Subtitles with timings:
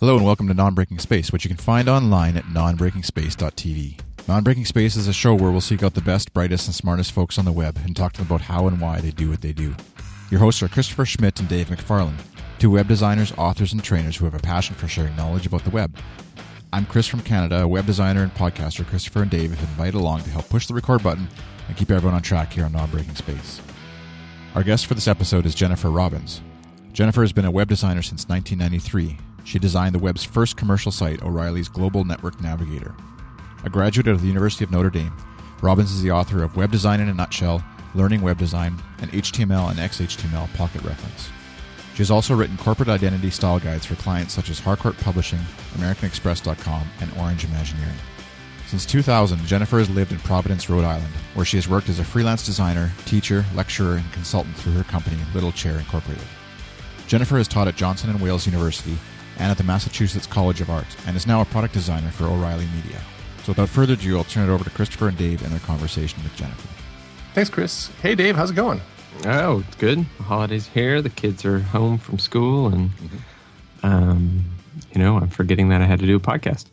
[0.00, 4.00] Hello and welcome to Non-Breaking Space, which you can find online at nonbreakingspace.tv.
[4.26, 7.38] Non-Breaking Space is a show where we'll seek out the best, brightest, and smartest folks
[7.38, 9.52] on the web and talk to them about how and why they do what they
[9.52, 9.76] do.
[10.30, 12.18] Your hosts are Christopher Schmidt and Dave McFarland,
[12.58, 15.70] two web designers, authors, and trainers who have a passion for sharing knowledge about the
[15.70, 15.94] web.
[16.72, 18.86] I'm Chris from Canada, a web designer and podcaster.
[18.86, 21.28] Christopher and Dave have invited along to help push the record button
[21.68, 23.60] and keep everyone on track here on Non-Breaking Space.
[24.54, 26.40] Our guest for this episode is Jennifer Robbins.
[26.94, 29.18] Jennifer has been a web designer since 1993.
[29.50, 32.94] She designed the web's first commercial site, O'Reilly's Global Network Navigator.
[33.64, 35.12] A graduate of the University of Notre Dame,
[35.60, 37.60] Robbins is the author of Web Design in a Nutshell,
[37.96, 41.30] Learning Web Design, and HTML and XHTML Pocket Reference.
[41.94, 45.40] She has also written corporate identity style guides for clients such as Harcourt Publishing,
[45.74, 47.98] AmericanExpress.com, and Orange Imagineering.
[48.68, 52.04] Since 2000, Jennifer has lived in Providence, Rhode Island, where she has worked as a
[52.04, 56.22] freelance designer, teacher, lecturer, and consultant through her company, Little Chair Incorporated.
[57.08, 58.96] Jennifer has taught at Johnson & Wales University
[59.40, 62.66] and at the Massachusetts College of Art, and is now a product designer for O'Reilly
[62.76, 63.00] Media.
[63.42, 66.22] So without further ado, I'll turn it over to Christopher and Dave and their conversation
[66.22, 66.68] with Jennifer.
[67.32, 67.90] Thanks, Chris.
[68.02, 68.82] Hey, Dave, how's it going?
[69.24, 70.04] Oh, it's good.
[70.18, 71.00] The holidays here.
[71.00, 72.90] The kids are home from school, and
[73.82, 74.44] um,
[74.92, 76.66] you know, I'm forgetting that I had to do a podcast.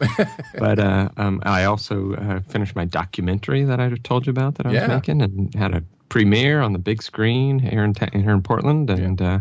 [0.60, 4.66] but uh, um, I also uh, finished my documentary that I told you about that
[4.66, 8.32] I was making, and had a premiere on the big screen here in ta- here
[8.32, 9.40] in Portland, and uh,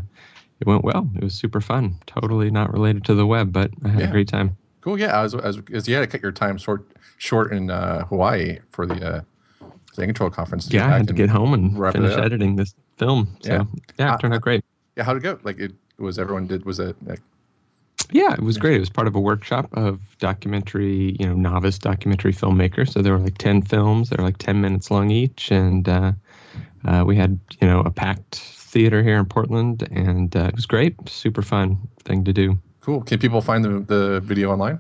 [0.61, 1.09] it went well.
[1.17, 1.97] It was super fun.
[2.07, 4.09] Totally not related to the web, but I had Yeah.
[4.09, 4.57] a great time.
[4.81, 4.99] Cool.
[4.99, 6.87] Yeah, I was, I was, 'cause you had to cut your time short,
[7.19, 9.21] short in uh, Hawaii for the uh,
[9.99, 10.71] In Control conference.
[10.73, 13.37] Yeah, I had to get home and finish editing this film.
[13.41, 13.65] So Yeah.
[13.99, 14.65] yeah, Uh, it turned out great.
[14.97, 15.39] Yeah, how'd it go?
[15.43, 17.21] Like, it was everyone did was it like
[18.13, 18.77] Yeah, it was great.
[18.77, 22.91] It was part of a workshop of documentary, you know, novice documentary filmmakers.
[22.93, 24.11] So there were like 10 films.
[24.11, 25.51] They were like 10 minutes long each.
[25.51, 26.13] And uh,
[26.85, 28.37] uh, we had, you know, a packed
[28.77, 29.89] theater here in Portland.
[29.91, 30.95] And uh, it was great.
[31.09, 32.59] Super fun thing to do.
[32.81, 33.01] cool?
[33.03, 34.79] Can people find the, the video online?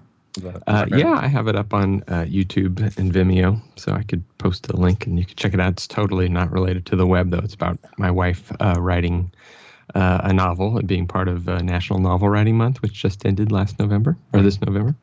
[0.66, 3.58] Uh, yeah, I have it up on uh, YouTube and Vimeo.
[3.76, 5.72] So I could post a link and you could check it out.
[5.72, 7.38] It's totally not related to the web, though.
[7.38, 9.32] It's about my wife uh, writing
[9.94, 13.50] uh, a novel and being part of uh, National Novel Writing Month, which just ended
[13.50, 14.94] last November or this November.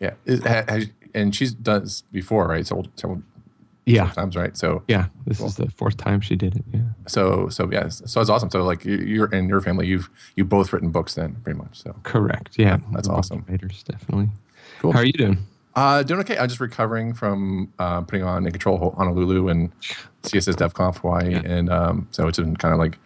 [0.00, 2.66] Yeah, ha- has- and she's done this before, right?
[2.66, 3.22] So several
[3.88, 4.10] Yeah.
[4.10, 4.56] times, right?
[4.56, 5.46] So, Yeah, this Cool.
[5.48, 6.64] is the fourth time she did it.
[6.72, 8.50] Yeah, so, so yeah, so it's awesome.
[8.50, 11.82] So, like, you, you're in your family, you've you both written books, then, pretty much.
[11.82, 12.56] So, correct.
[12.58, 13.44] Yeah, That's awesome.
[13.48, 14.28] Writers, definitely.
[14.80, 14.92] Cool.
[14.92, 15.38] How are you doing?
[15.74, 16.36] Uh, doing okay.
[16.36, 19.70] I'm just recovering from uh, putting on a Control Honolulu and
[20.24, 21.42] CSS DevConf Hawaii, Yeah.
[21.44, 22.98] and um, so it's been kind of like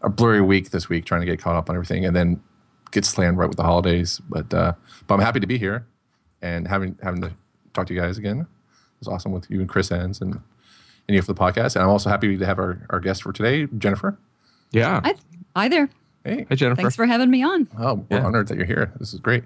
[0.00, 2.40] a blurry week this week, trying to get caught up on everything, and then
[2.92, 4.20] get slammed right with the holidays.
[4.28, 4.72] But uh,
[5.06, 5.86] but I'm happy to be here
[6.40, 7.32] and having having to
[7.74, 8.46] talk to you guys again.
[9.06, 10.40] It was awesome with you and Chris Enns and
[11.06, 13.32] and you for the podcast, and I'm also happy to have our, our guest for
[13.32, 14.16] today, Jennifer.
[14.72, 15.02] Yeah.
[15.04, 15.14] Hi,
[15.54, 15.90] hi there.
[16.24, 16.80] Hey, Hi, Jennifer.
[16.80, 17.68] Thanks for having me on.
[17.78, 18.24] Oh, we're Yeah.
[18.24, 18.90] honored that you're here.
[18.98, 19.44] This is great.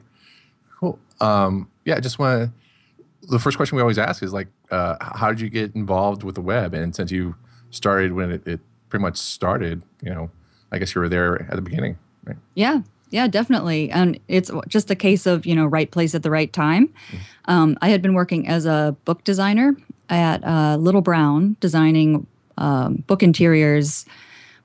[0.78, 1.00] Cool.
[1.20, 3.28] Um, yeah, I just want to.
[3.28, 6.36] The first question we always ask is like, uh, how did you get involved with
[6.36, 6.72] the web?
[6.75, 7.34] And since you
[7.70, 10.30] started when it, it pretty much started, you know,
[10.70, 12.36] I guess you were there at the beginning, right?
[12.54, 13.91] Yeah, yeah, definitely.
[13.91, 16.92] And it's just a case of, you know, right place at the right time.
[17.46, 19.76] Um, I had been working as a book designer
[20.08, 22.26] at uh, Little Brown, designing
[22.58, 24.04] um, book interiors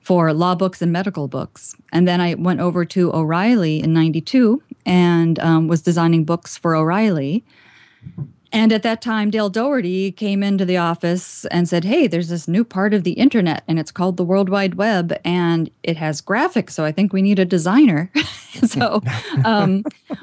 [0.00, 1.74] for law books and medical books.
[1.92, 6.74] And then I went over to O'Reilly in 92 and um, was designing books for
[6.74, 7.42] O'Reilly.
[8.54, 12.46] And at that time, Dale Dougherty came into the office and said, Hey, there's this
[12.46, 16.22] new part of the internet, and it's called the World Wide Web, and it has
[16.22, 16.70] graphics.
[16.70, 18.12] So I think we need a designer.
[18.64, 19.02] so
[19.44, 19.82] um,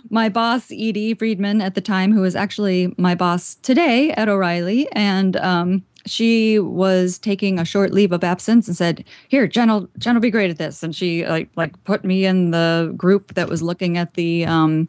[0.10, 4.90] my boss, Edie Freedman, at the time, who is actually my boss today at O'Reilly,
[4.94, 9.90] and um, she was taking a short leave of absence and said, "Here, Jen will,
[9.98, 13.34] Jen will be great at this." And she like like put me in the group
[13.34, 14.88] that was looking at the um,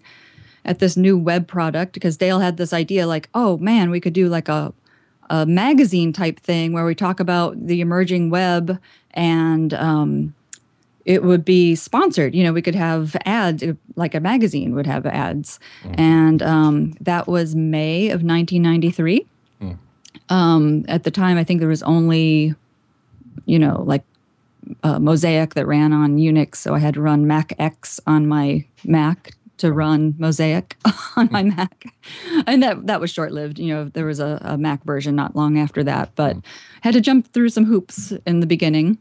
[0.65, 4.13] at this new web product because Dale had this idea like, oh man, we could
[4.13, 4.73] do like a
[5.31, 8.79] a magazine type thing where we talk about the emerging web
[9.13, 10.35] and um,
[11.07, 12.35] it would be sponsored.
[12.35, 13.65] You know, we could have ads
[13.97, 15.59] like a magazine would have ads,
[15.95, 19.27] and um, that was May of 1993.
[20.29, 22.55] Um, at the time, I think there was only,
[23.47, 24.05] you know, like
[24.83, 28.65] uh, Mosaic that ran on Unix, so I had to run Mac X on my
[28.85, 29.33] Mac
[29.63, 30.77] to run Mosaic
[31.17, 31.87] on my Mac,
[32.49, 33.61] and that that was short lived.
[33.61, 36.37] You know, there was a, a Mac version not long after that, but
[36.81, 38.99] had to jump through some hoops in the beginning.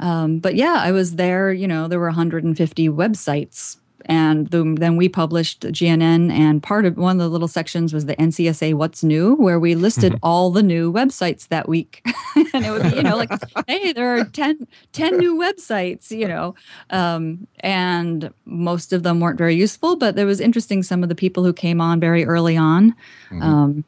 [0.00, 1.52] Um, but yeah, I was there.
[1.52, 3.76] You know, there were 150 websites
[4.06, 8.06] and the, then we published GNN, and part of one of the little sections was
[8.06, 12.02] the NCSA What's New, where we listed all the new websites that week.
[12.54, 13.30] and it would be, you know, like,
[13.66, 16.54] hey, there are 10, 10 new websites, you know,
[16.90, 20.82] um, and most of them weren't very useful, but there was interesting.
[20.82, 22.94] Some of the people who came on very early on.
[23.30, 23.84] Um,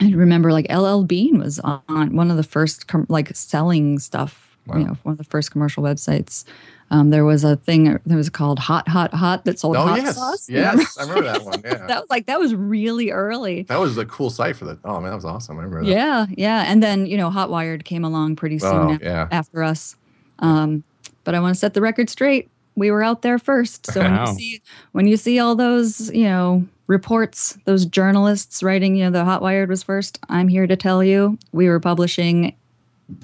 [0.00, 4.56] I remember like LL Bean was on one of the first com- like selling stuff,
[4.68, 6.44] you know, one of the first commercial websites.
[6.92, 10.02] Um, there was a thing that was called Hot Hot Hot that sold Oh hot
[10.02, 10.48] yes, sauce.
[10.48, 11.60] yes, I remember that one.
[11.64, 13.62] Yeah, that was like that was really early.
[13.62, 14.78] that was a cool site for that.
[14.84, 15.58] Oh man, that was awesome.
[15.58, 15.90] I remember that.
[15.90, 16.64] Yeah, yeah.
[16.70, 19.26] And then, you know, Hotwired came along pretty soon Oh, yeah.
[19.32, 19.96] after us.
[20.40, 20.84] Um,
[21.24, 22.50] but I want to set the record straight.
[22.74, 23.86] We were out there first.
[23.92, 24.62] So when you see
[24.92, 29.68] when you see all those, you know, reports, those journalists writing, you know, the Hotwired
[29.68, 32.54] was first, I'm here to tell you we were publishing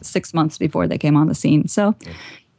[0.01, 1.69] six months before they came on the scene.
[1.69, 1.95] So,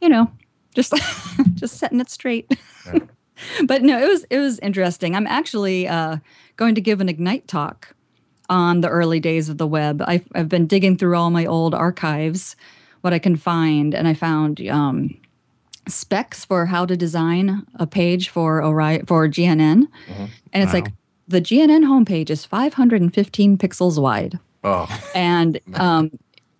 [0.00, 0.30] you know,
[0.74, 0.92] just
[1.54, 2.50] just setting it straight.
[3.66, 5.14] but no, it was it was interesting.
[5.16, 6.16] I'm actually uh,
[6.56, 7.94] going to give an Ignite talk
[8.48, 10.02] on the early days of the web.
[10.06, 12.56] I've, I've been digging through all my old archives,
[13.02, 15.16] what I can find, and I found um,
[15.88, 20.80] specs for how to design a page for Ori- for GNN, and it's Wow.
[20.80, 20.92] like
[21.28, 26.10] the GNN homepage is 515 pixels wide Oh, and um,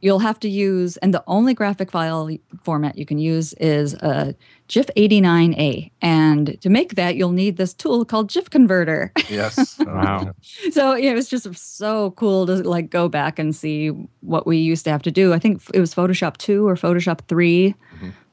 [0.03, 2.31] you'll have to use and the only graphic file
[2.63, 4.35] format you can use is a
[4.69, 9.79] gif 89a and to make that you'll need this tool called gif converter yes.
[9.87, 10.33] Wow.
[10.71, 13.89] so yeah, it was just so cool to like go back and see
[14.21, 17.21] what we used to have to do i think it was photoshop 2 or photoshop
[17.29, 17.75] 3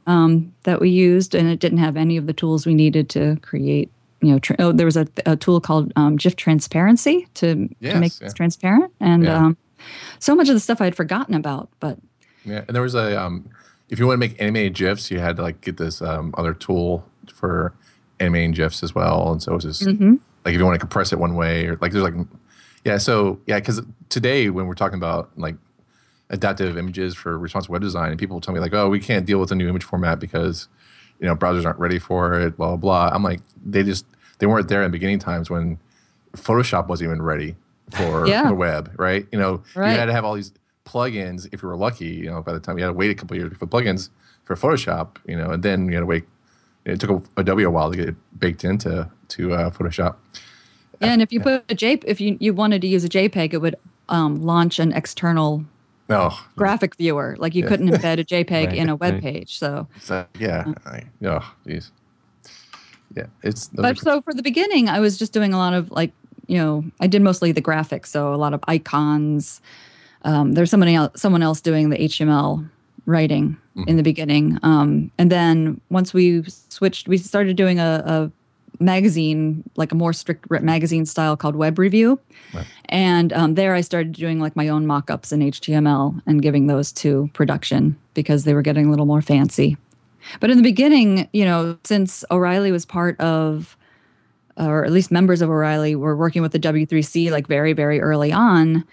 [0.07, 3.35] um, that we used and it didn't have any of the tools we needed to
[3.41, 3.91] create
[4.21, 7.99] you know tr- oh, there was a, a tool called um, gif transparency to, to
[7.99, 8.25] make yeah.
[8.27, 9.37] this transparent and Yeah.
[9.47, 9.57] um,
[10.19, 11.97] so much of the stuff i had forgotten about but
[12.45, 13.49] Yeah, and there was a um,
[13.89, 16.53] if you want to make animated gifs, you had to like get this um, other
[16.53, 17.73] tool for
[18.19, 20.15] animating gifs as well, and so it was just Mm-hmm.
[20.45, 22.15] like if you want to compress it one way or like there's like
[22.85, 25.55] yeah, so yeah, because today when we're talking about like
[26.29, 29.39] adaptive images for responsive web design, and people tell me like, oh, we can't deal
[29.39, 30.67] with a new image format because
[31.19, 33.09] you know browsers aren't ready for it, blah blah blah.
[33.15, 34.05] I'm like, they just
[34.39, 35.79] they weren't there in the beginning times when
[36.33, 37.55] Photoshop wasn't even ready
[37.91, 38.47] for Yeah.
[38.49, 39.25] the web, right?
[39.31, 39.93] You know, Right.
[39.93, 40.51] you had to have all these
[40.85, 42.05] plugins if you were lucky.
[42.07, 44.09] You know, by the time you had to wait a couple years for plugins
[44.45, 46.25] for Photoshop, you know, and then you had to wait.
[46.85, 50.15] It took Adobe a while to get it baked into to uh, Photoshop.
[51.01, 53.53] yeah and if you put a jpeg if you, you wanted to use a jpeg
[53.53, 53.75] it would
[54.09, 55.63] um, launch an external
[56.09, 59.21] No, graphic viewer like you couldn't embed a jpeg Right, in a web right.
[59.21, 61.91] page so so, yeah, I, oh, jeez,
[63.15, 65.91] yeah, it's but are- so for the beginning i was just doing a lot of
[65.91, 66.11] like
[66.47, 69.61] you know i did mostly the graphics so a lot of icons.
[70.23, 72.67] Um, there's somebody else someone else doing the html
[73.05, 73.55] writing
[73.87, 74.57] in the beginning.
[74.63, 78.31] Um, and then once we switched we started doing a, a
[78.83, 82.19] magazine like a more strict magazine style called web review.
[82.89, 86.91] And um, there i started doing like my own mock-ups in html and giving those
[86.93, 89.77] to production because they were getting a little more fancy.
[90.39, 93.76] But in the beginning you know since o'reilly was part of
[94.57, 98.31] or at least members of O'Reilly were working with the W3C like very, very early
[98.31, 98.83] on,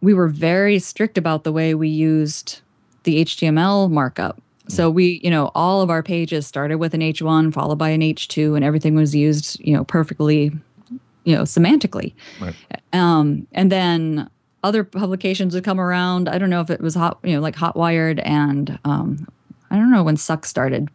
[0.00, 2.60] we were very strict about the way we used
[3.04, 4.40] the HTML markup.
[4.68, 8.00] So we, you know, all of our pages started with an H1 followed by an
[8.00, 10.52] H2 and everything was used, you know, perfectly,
[11.24, 12.14] you know, semantically.
[12.40, 12.54] Right.
[12.92, 14.30] Um, and then
[14.62, 16.28] other publications would come around.
[16.28, 19.26] I don't know if it was hot, you know, like Hotwired and um,
[19.70, 20.88] I don't know when Suck started.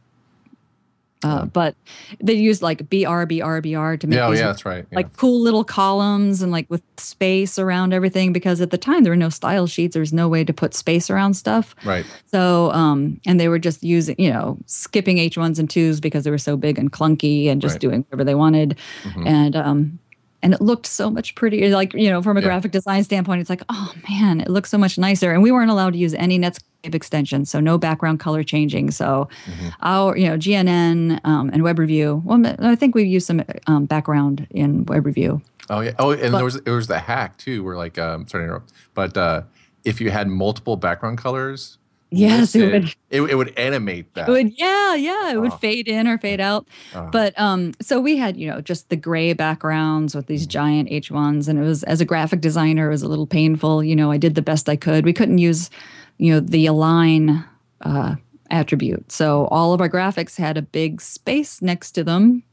[1.23, 1.75] Uh, but
[2.21, 4.85] they used like BR, BR, BR to make yeah, oh, these yeah, that's right.
[4.91, 4.97] Yeah.
[4.97, 9.11] like cool little columns and like with space around everything because at the time there
[9.11, 12.71] were no style sheets there was no way to put space around stuff right, so
[12.71, 16.37] um and they were just using you know skipping h1s and 2s because they were
[16.37, 17.81] so big and clunky and just Right.
[17.81, 19.27] doing whatever they wanted Mhm.
[19.27, 19.99] and um
[20.43, 22.47] and it looked so much prettier like you know from a Yeah.
[22.47, 25.71] graphic design standpoint it's like oh man it looks so much nicer and we weren't
[25.71, 29.69] allowed to use any netscape extensions so no background color changing so Mm-hmm.
[29.81, 33.85] our you know gnn um, and web review well i think we've used some um,
[33.85, 35.91] background in web review Oh yeah.
[35.99, 38.45] Oh, and But- there was there was the hack too, where like um, sorry to
[38.45, 39.41] interrupt, but uh,
[39.83, 41.77] if you had multiple background colors,
[42.09, 44.29] Yes, it would- it, it would animate that.
[44.29, 46.67] It would, yeah, yeah, it would fade in or fade out.
[46.95, 47.09] Oh.
[47.11, 50.33] But um, so we had, you know, just the gray backgrounds with Mm-hmm.
[50.33, 53.83] these giant H1s, and it was as a graphic designer, it was a little painful.
[53.83, 55.03] You know, I did the best I could.
[55.05, 55.69] We couldn't use,
[56.17, 57.43] you know, the align
[57.81, 58.15] uh,
[58.51, 62.43] attribute, so all of our graphics had a big space next to them.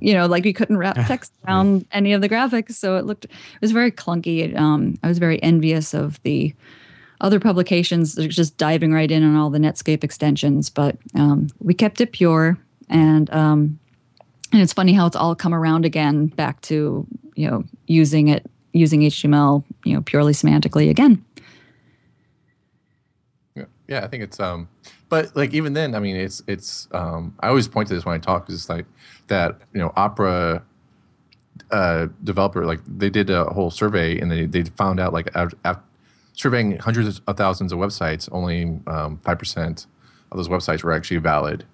[0.00, 3.26] You know, like we couldn't wrap text around any of the graphics, so it looked
[3.26, 3.30] it
[3.60, 4.38] was very clunky.
[4.40, 6.54] It, um, I was very envious of the
[7.20, 11.74] other publications they're just diving right in on all the netscape extensions but um, we
[11.74, 13.78] kept it pure and um,
[14.52, 18.48] and it's funny how it's all come around again back to you know using it
[18.72, 21.24] using HTML you know purely semantically again.
[23.54, 24.68] Yeah, yeah, I think it's um,
[25.08, 28.14] but like even then, I mean, it's it's um, I always point to this when
[28.14, 28.86] I talk because it's like
[29.28, 30.62] that you know Opera
[31.70, 35.56] uh, developer like they did a whole survey and they they found out like after,
[35.64, 35.82] after
[36.34, 39.86] surveying hundreds of thousands of websites, only um, five percent
[40.30, 41.64] of those websites were actually valid.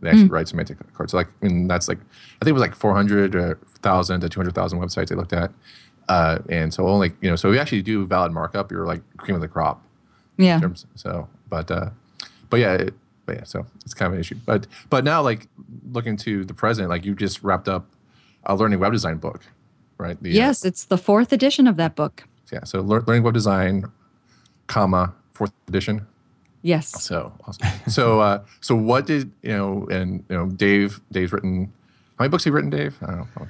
[0.00, 1.08] They actually write semantic code.
[1.08, 4.20] So like, I mean, that's like I think it was like four hundred or thousand
[4.20, 5.50] to two hundred thousand websites they looked at,
[6.08, 8.70] uh, and so only you know, so we actually do valid markup.
[8.70, 9.82] You're like cream of the crop.
[10.36, 10.58] Yeah.
[10.60, 11.90] terms- so, but uh,
[12.50, 13.44] but yeah, it, but yeah.
[13.44, 14.36] So it's kind of an issue.
[14.44, 15.46] But but now like
[15.90, 17.86] looking to the present, like you just wrapped up
[18.44, 19.40] a learning web design book,
[19.96, 20.20] right?
[20.22, 22.24] The, uh, Yes, it's the fourth edition of that book.
[22.54, 22.64] Yeah.
[22.64, 23.84] So lear- learning web design,
[24.66, 26.06] comma fourth edition.
[26.62, 27.02] Yes.
[27.02, 27.68] So awesome.
[27.88, 29.86] so uh, so what did you know?
[29.90, 31.00] And you know, Dave.
[31.12, 31.72] Dave's written.
[32.18, 32.96] How many books have you written, Dave?
[33.02, 33.48] I don't know.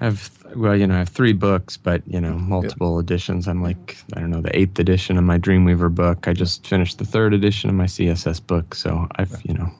[0.00, 3.48] I have well, you know, I have three books, but you know, multiple editions.
[3.48, 6.28] I'm like, I don't know, the eighth edition of my Dreamweaver book.
[6.28, 9.70] I just finished the third edition of my CSS book, so I've you know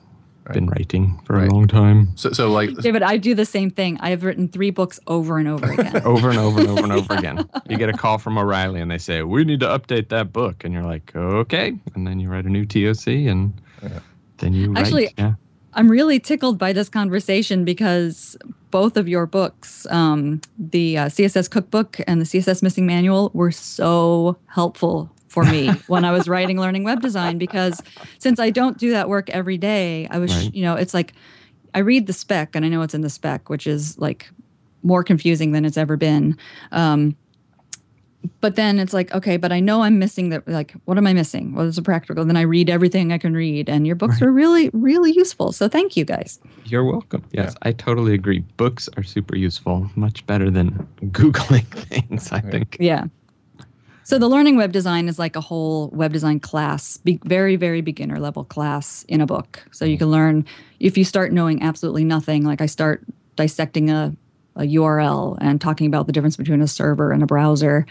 [0.53, 1.49] been writing for Right.
[1.49, 3.97] a long time, So so like David, I do the same thing.
[4.01, 6.01] I have written three books over and over again.
[6.05, 7.47] over and over and over and over again.
[7.69, 10.63] You get a call from O'Reilly, and they say, "We need to update that book,"
[10.63, 13.53] and you're like, "Okay," and then you write a new TOC, and
[14.39, 15.33] then you write, Actually, yeah.
[15.73, 18.35] I'm really tickled by this conversation because
[18.71, 23.51] both of your books, um, the uh, CSS cookbook and the CSS missing manual, were
[23.51, 27.37] so helpful for me when I was writing learning web design.
[27.37, 27.81] Because
[28.19, 30.53] since I don't do that work every day, I was, Right.
[30.53, 31.13] you know, it's like
[31.73, 34.29] I read the spec and I know it's in the spec, which is like
[34.83, 36.37] more confusing than it's ever been.
[36.71, 37.15] Um,
[38.41, 41.13] but then it's like, okay, but I know I'm missing the like, what am I
[41.13, 41.53] missing?
[41.53, 42.25] Well, What is the practical?
[42.25, 45.51] Then I read everything I can read, and your books are really, really useful.
[45.51, 46.39] So thank you guys.
[46.65, 47.23] You're welcome.
[47.31, 48.39] Yes, I totally agree.
[48.57, 52.77] Books are super useful, much better than Googling things, I think.
[52.79, 53.05] Yeah.
[54.07, 57.81] So the learning web design is like a whole web design class, be, very, very
[57.81, 59.67] beginner level class in a book.
[59.73, 60.45] So you can learn
[60.79, 63.03] if you start knowing absolutely nothing, like I start
[63.35, 64.15] dissecting a,
[64.55, 67.85] a URL and talking about the difference between a server and a browser.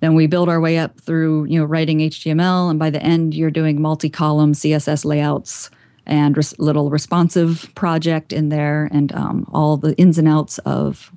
[0.00, 3.32] Then we build our way up through, you know, writing HTML, and by the end,
[3.32, 5.70] you're doing multi-column CSS layouts
[6.04, 11.10] and res- little responsive project in there, and um, all the ins and outs of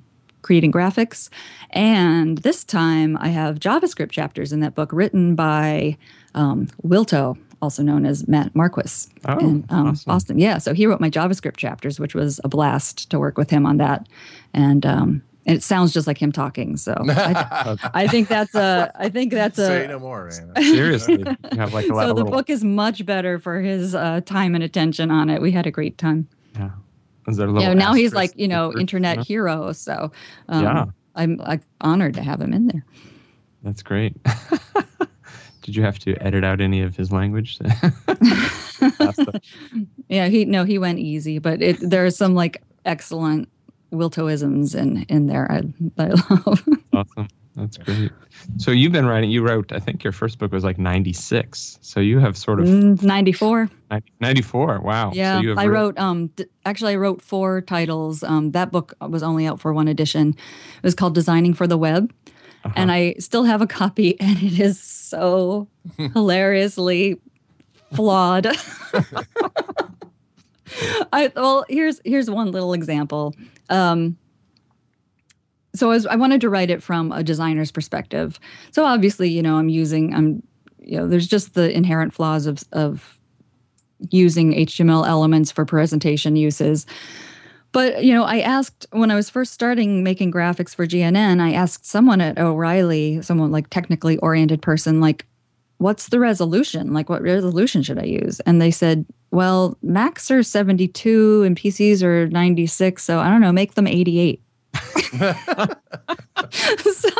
[0.48, 1.28] creating graphics.
[1.72, 5.98] And this time I have JavaScript chapters in that book written by
[6.34, 10.10] um, Wilto, also known as Mat Marquis Oh, in um, awesome.
[10.10, 10.38] Boston.
[10.38, 13.66] Yeah, so he wrote my JavaScript chapters, which was a blast to work with him
[13.66, 14.08] on that.
[14.54, 16.78] And um, it sounds just like him talking.
[16.78, 19.66] So I, I think that's a, I think that's a.
[19.66, 20.62] say no more, man.
[20.64, 21.18] Seriously,
[21.52, 22.30] you have like a lot so of the little.
[22.38, 25.42] book is much better for his uh, time and attention on it.
[25.42, 26.26] We had a great time.
[26.56, 26.70] yeah.
[27.28, 29.72] Is there a you little know, now he's like, you know, internet yeah, hero.
[29.72, 30.10] So
[30.48, 30.84] um, Yeah.
[31.14, 32.84] I'm like honored to have him in there.
[33.62, 34.16] That's great.
[35.62, 37.58] Did you have to edit out any of his language?
[40.08, 43.48] Yeah, he no, he went easy, but it there are some like excellent
[43.92, 45.50] Wiltoisms in in there.
[45.50, 45.62] I,
[45.98, 46.66] I love.
[46.94, 47.28] awesome.
[47.58, 48.12] That's great.
[48.56, 49.30] So you've been writing.
[49.30, 49.72] You wrote.
[49.72, 51.78] I think your first book was like '96.
[51.82, 53.68] So you have sort of Mm, 94.
[54.20, 54.80] 94.
[54.80, 55.10] Wow.
[55.12, 55.98] Yeah, So you have I wrote.
[55.98, 58.22] Um, d- actually, I wrote four titles.
[58.22, 60.30] Um, that book was only out for one edition.
[60.30, 62.12] It was called Designing for the Web,
[62.64, 62.72] Uh-huh.
[62.76, 67.20] and I still have a copy, and it is so hilariously
[67.92, 68.46] flawed.
[71.12, 73.34] I well, here's here's one little example.
[73.70, 74.16] Um,
[75.78, 78.38] so I, I wanted to write it from a designer's perspective.
[78.72, 80.42] So obviously, you know, I'm using I'm
[80.78, 83.18] you know, there's just the inherent flaws of of
[84.10, 86.86] using HTML elements for presentation uses.
[87.72, 91.52] But you know, I asked when I was first starting making graphics for GNN, I
[91.52, 95.26] asked someone at O'Reilly, someone like technically oriented person, like,
[95.76, 96.92] what's the resolution?
[96.92, 98.40] Like, what resolution should I use?
[98.40, 103.02] And they said, well, Macs are 72 and PCs are 96.
[103.02, 104.42] So I don't know, make them 88.
[106.50, 107.10] so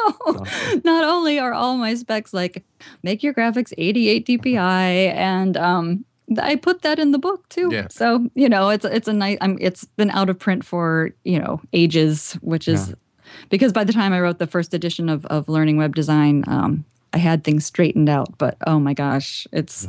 [0.85, 2.65] not only are all my specs like
[3.03, 6.05] make your graphics 88 DPI and um
[6.43, 7.71] I put that in the book too.
[7.73, 7.87] Yeah.
[7.91, 11.39] So, you know, it's it's a nice I'm it's been out of print for, you
[11.39, 12.95] know, ages, which is Yeah.
[13.49, 16.85] because by the time I wrote the first edition of of Learning Web Design, um
[17.15, 19.87] I had things straightened out, but oh my gosh, it's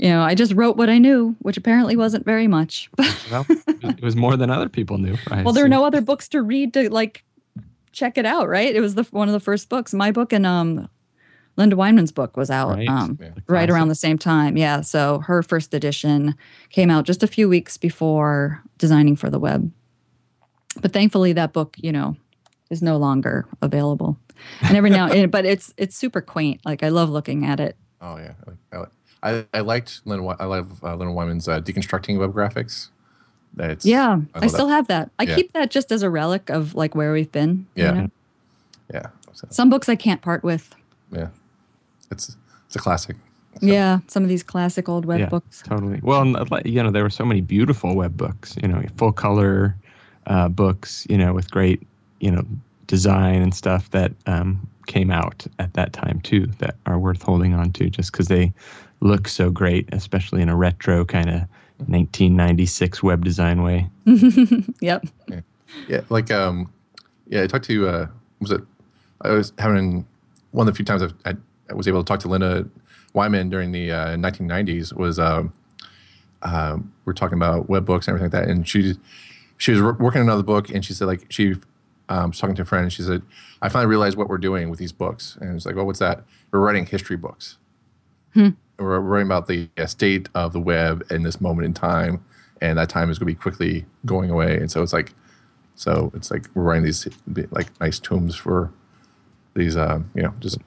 [0.00, 2.90] you know, I just wrote what I knew, which apparently wasn't very much.
[3.30, 5.16] Well, it was more than other people knew.
[5.30, 7.22] I well, there were no other books to read to like
[7.92, 8.74] check it out, right?
[8.74, 9.94] It was the one of the first books.
[9.94, 10.88] My book and um
[11.56, 12.88] Lynda Weinman's book was out Right.
[12.88, 13.30] um, Yeah.
[13.46, 14.56] Right around the same time.
[14.56, 16.34] Yeah, so her first edition
[16.70, 19.70] came out just a few weeks before designing for the web.
[20.80, 22.16] but thankfully that book, you know,
[22.70, 24.18] is no longer available.
[24.62, 26.62] And every now, but it's it's super quaint.
[26.64, 27.76] Like I love looking at it.
[28.00, 28.32] Oh yeah,
[28.72, 28.84] I, I,
[29.22, 30.26] I, I liked Lynn.
[30.38, 32.88] I love uh, Lynn Weinman's uh, deconstructing web graphics.
[33.54, 34.20] That's yeah.
[34.34, 34.74] I, I still that.
[34.74, 35.10] have that.
[35.18, 35.34] I yeah.
[35.34, 37.66] keep that just as a relic of like where we've been.
[37.74, 38.10] Yeah, you know?
[38.94, 39.06] yeah.
[39.48, 40.74] Some books I can't part with.
[41.12, 41.28] Yeah,
[42.10, 42.36] it's
[42.66, 43.16] it's a classic.
[43.60, 43.66] So.
[43.66, 45.62] Yeah, some of these classic old web yeah, books.
[45.66, 45.98] Totally.
[46.02, 46.26] Well,
[46.64, 48.56] you know, there were so many beautiful web books.
[48.62, 49.76] You know, full color
[50.26, 51.06] uh, books.
[51.08, 51.86] You know, with great
[52.20, 52.44] you know
[52.86, 57.54] design and stuff that um, came out at that time too that are worth holding
[57.54, 58.52] on to just because they
[59.00, 61.40] look so great, especially in a retro kind of
[61.86, 63.88] 1996 web design way.
[64.80, 65.04] yep.
[65.28, 65.40] Yeah.
[65.88, 66.72] yeah, like um,
[67.26, 67.42] yeah.
[67.42, 68.06] I talked to uh,
[68.40, 68.60] was it?
[69.22, 70.06] I was having
[70.50, 71.36] one of the few times I've,
[71.68, 72.68] i was able to talk to Lynda
[73.14, 75.52] Weinman during the uh, 1990s was um,
[76.42, 78.94] uh, we're talking about web books and everything like that, and she
[79.58, 81.54] she was working on another book, and she said like she
[82.08, 83.22] um, was talking to a friend, and she said,
[83.62, 86.24] "I finally realized what we're doing with these books," and it's like, "Oh, what's that?
[86.50, 87.58] We're writing history books."
[88.34, 88.50] Hmm.
[88.80, 92.24] We're worrying about the state of the web in this moment in time,
[92.60, 95.14] and that time is going to be quickly going away, and so it's like,
[95.74, 97.06] so it's like we're writing these
[97.50, 98.72] like nice tombs for
[99.54, 100.58] these, uh, you know, just.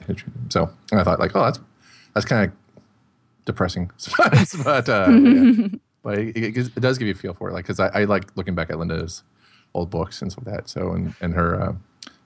[0.50, 1.60] So I thought like, oh, that's
[2.14, 2.86] that's kind of
[3.46, 3.92] depressing,
[4.64, 5.68] but uh, yeah.
[6.04, 7.54] but it, it, it, does give you a feel for it.
[7.54, 9.24] Like, because I, I, like looking back at Lynda's
[9.74, 10.70] old books and stuff like that.
[10.70, 11.74] So and and her uh,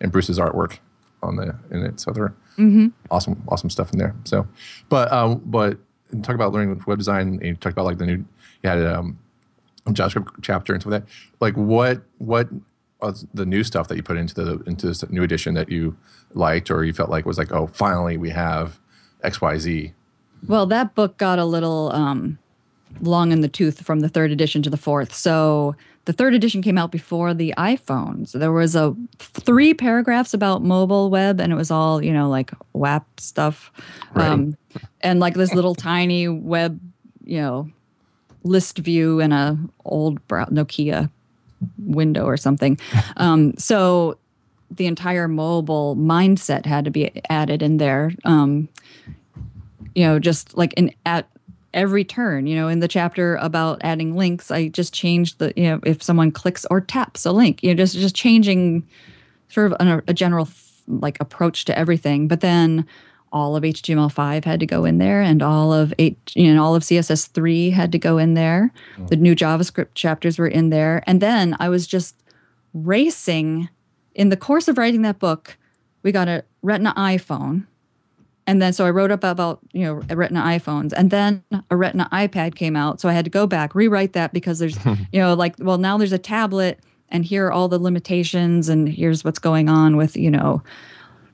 [0.01, 0.79] and Bruce's artwork
[1.23, 1.99] on the in it.
[1.99, 2.87] So they're mm-hmm.
[3.11, 4.15] awesome, awesome stuff in there.
[4.23, 4.47] So,
[4.89, 5.77] but um, but
[6.21, 7.27] talk about learning web design.
[7.27, 8.25] And you talked about like the new
[8.63, 9.19] you had um,
[9.87, 11.11] JavaScript chapter and stuff like that.
[11.39, 12.47] Like what what
[13.33, 15.95] the new stuff that you put into the into this new edition that you
[16.33, 18.79] liked or you felt like was like oh finally we have
[19.23, 19.93] XYZ?
[20.47, 22.37] Well, that book got a little um,
[23.01, 25.13] long in the tooth from the third edition to the fourth.
[25.13, 25.75] So
[26.05, 28.27] the third edition came out before the iPhone.
[28.27, 32.29] So there was a three paragraphs about mobile web, and it was all you know
[32.29, 33.71] like WAP stuff,
[34.13, 34.29] right.
[34.29, 34.57] um,
[35.01, 36.79] and like this little tiny web,
[37.25, 37.69] you know,
[38.43, 41.09] list view in a old Nokia
[41.77, 42.79] window or something.
[43.17, 44.19] Um, so
[44.69, 48.11] the entire mobile mindset had to be added in there.
[48.25, 48.69] Um,
[49.95, 51.27] you know, just like in at
[51.77, 55.63] every turn, you know, in the chapter about adding links, I just changed the, you
[55.63, 58.85] know, if someone clicks or taps a link, you know, just just changing
[59.47, 60.49] sort of an, a general
[60.87, 62.27] like approach to everything.
[62.27, 62.85] But then
[63.31, 66.75] all of HTML5 had to go in there, and all of eight, you know, all
[66.75, 68.73] of CSS3 had to go in there.
[68.97, 69.07] Mm.
[69.09, 72.15] The new JavaScript chapters were in there, and then I was just
[72.73, 73.69] racing
[74.17, 75.57] in the course of writing that book,
[76.03, 77.67] we got a Retina iPhone.
[78.47, 80.93] And then so I wrote up about, you know, Retina iPhones.
[80.93, 83.01] And then a Retina iPad came out.
[83.01, 84.77] So I had to go back, rewrite that because there's,
[85.11, 86.79] you know, like, well, now there's a tablet
[87.09, 90.63] and here are all the limitations and here's what's going on with, you know,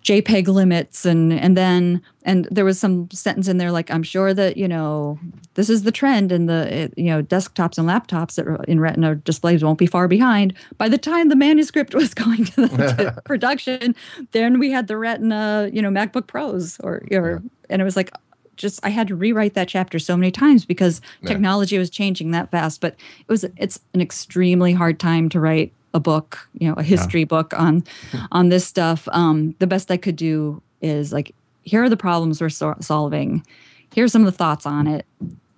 [0.04, 4.34] JPEG limits and and then and there was some sentence in there like I'm sure
[4.34, 5.18] that you know
[5.54, 9.64] this is the trend and the you know desktops and laptops that in Retina displays
[9.64, 10.54] won't be far behind.
[10.78, 13.96] By the time the manuscript was going to, the, to production,
[14.32, 17.50] then we had the Retina you know MacBook Pros or or yeah.
[17.70, 18.12] and it was like
[18.58, 21.30] just I had to rewrite that chapter so many times because yeah.
[21.30, 22.82] technology was changing that fast.
[22.82, 26.84] But it was it's an extremely hard time to write a book, you know, a
[26.84, 27.26] history yeah.
[27.26, 27.84] book on
[28.32, 29.08] on this stuff.
[29.12, 33.46] Um, the best I could do is like, here are the problems we're so- solving.
[33.94, 35.06] Here's some of the thoughts on it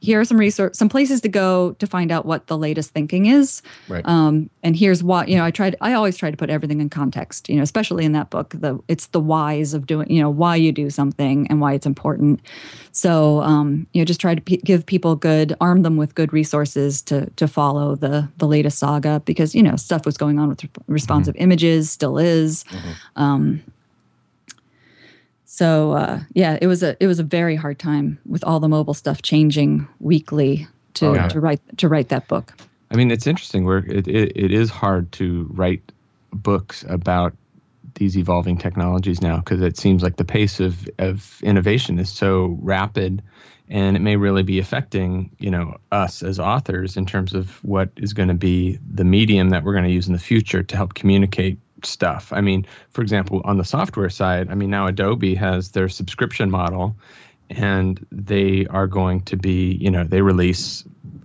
[0.06, 3.26] here are some resource some places to go to find out what the latest thinking
[3.26, 4.06] is right.
[4.06, 6.89] um, and here's why you know i tried i always try to put everything in
[6.89, 10.30] context you know especially in that book the it's the whys of doing you know
[10.30, 12.39] why you do something and why it's important
[12.91, 16.32] so um, you know just try to p- give people good arm them with good
[16.32, 20.50] resources to to follow the the latest saga because you know stuff was going on
[20.50, 21.44] with responsive mm-hmm.
[21.44, 22.91] images still is mm-hmm.
[23.15, 23.63] um,
[25.56, 28.68] so uh, yeah, it was a it was a very hard time with all the
[28.68, 32.54] mobile stuff changing weekly to, oh, to write to write that book.
[32.91, 33.63] I mean, it's interesting.
[33.63, 35.94] Where it, it, it is hard to write
[36.34, 37.34] books about
[37.94, 42.58] these evolving technologies now because it seems like the pace of, of innovation is so
[42.62, 43.22] rapid
[43.70, 47.89] and it may really be affecting you know us as authors in terms of what
[47.96, 50.76] is going to be the medium that we're going to use in the future to
[50.76, 52.32] help communicate stuff.
[52.34, 56.50] I mean, for example, on the software side, I mean, now Adobe has their subscription
[56.50, 56.95] model
[57.50, 60.84] and they are going to be, you know, they release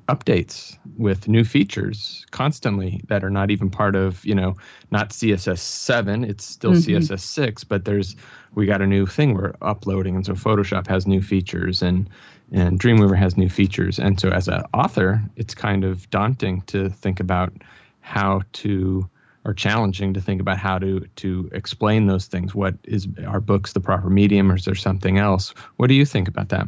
[0.08, 4.56] updates with new features constantly that are not even part of, you know,
[4.90, 6.96] not CSS 7, it's still mm-hmm.
[6.96, 8.16] CSS 6, but there's
[8.54, 12.08] we got a new thing we're uploading and so Photoshop has new features and
[12.52, 13.98] and Dreamweaver has new features.
[14.00, 17.52] And so as an author, it's kind of daunting to think about
[18.00, 19.08] how to
[19.44, 22.54] or challenging to think about how to to explain those things.
[22.54, 25.50] What is are books the proper medium, or is there something else?
[25.76, 26.66] What do you think about that?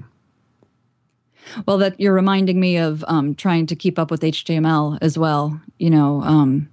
[1.67, 5.61] Well, that you're reminding me of um, trying to keep up with HTML as well.
[5.79, 6.69] You know, um,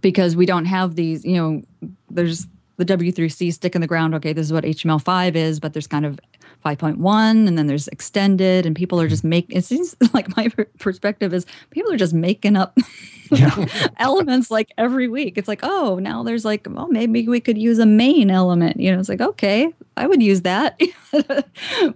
[0.00, 1.24] because we don't have these.
[1.24, 1.62] You know,
[2.10, 2.46] there's
[2.76, 4.14] the W3C stick in the ground.
[4.14, 6.18] Okay, this is what HTML5 is, but there's kind of
[6.64, 11.32] 5.1 and then there's extended and people are just making it seems like my perspective
[11.32, 12.76] is people are just making up
[13.30, 13.66] yeah.
[13.98, 15.36] elements like every week.
[15.36, 18.92] It's like oh now there's like well maybe we could use a main element you
[18.92, 18.98] know?
[18.98, 20.80] It's like okay i would use that.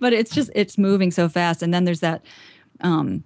[0.01, 1.63] But it's just it's moving so fast.
[1.63, 2.25] And then there's that
[2.81, 3.25] um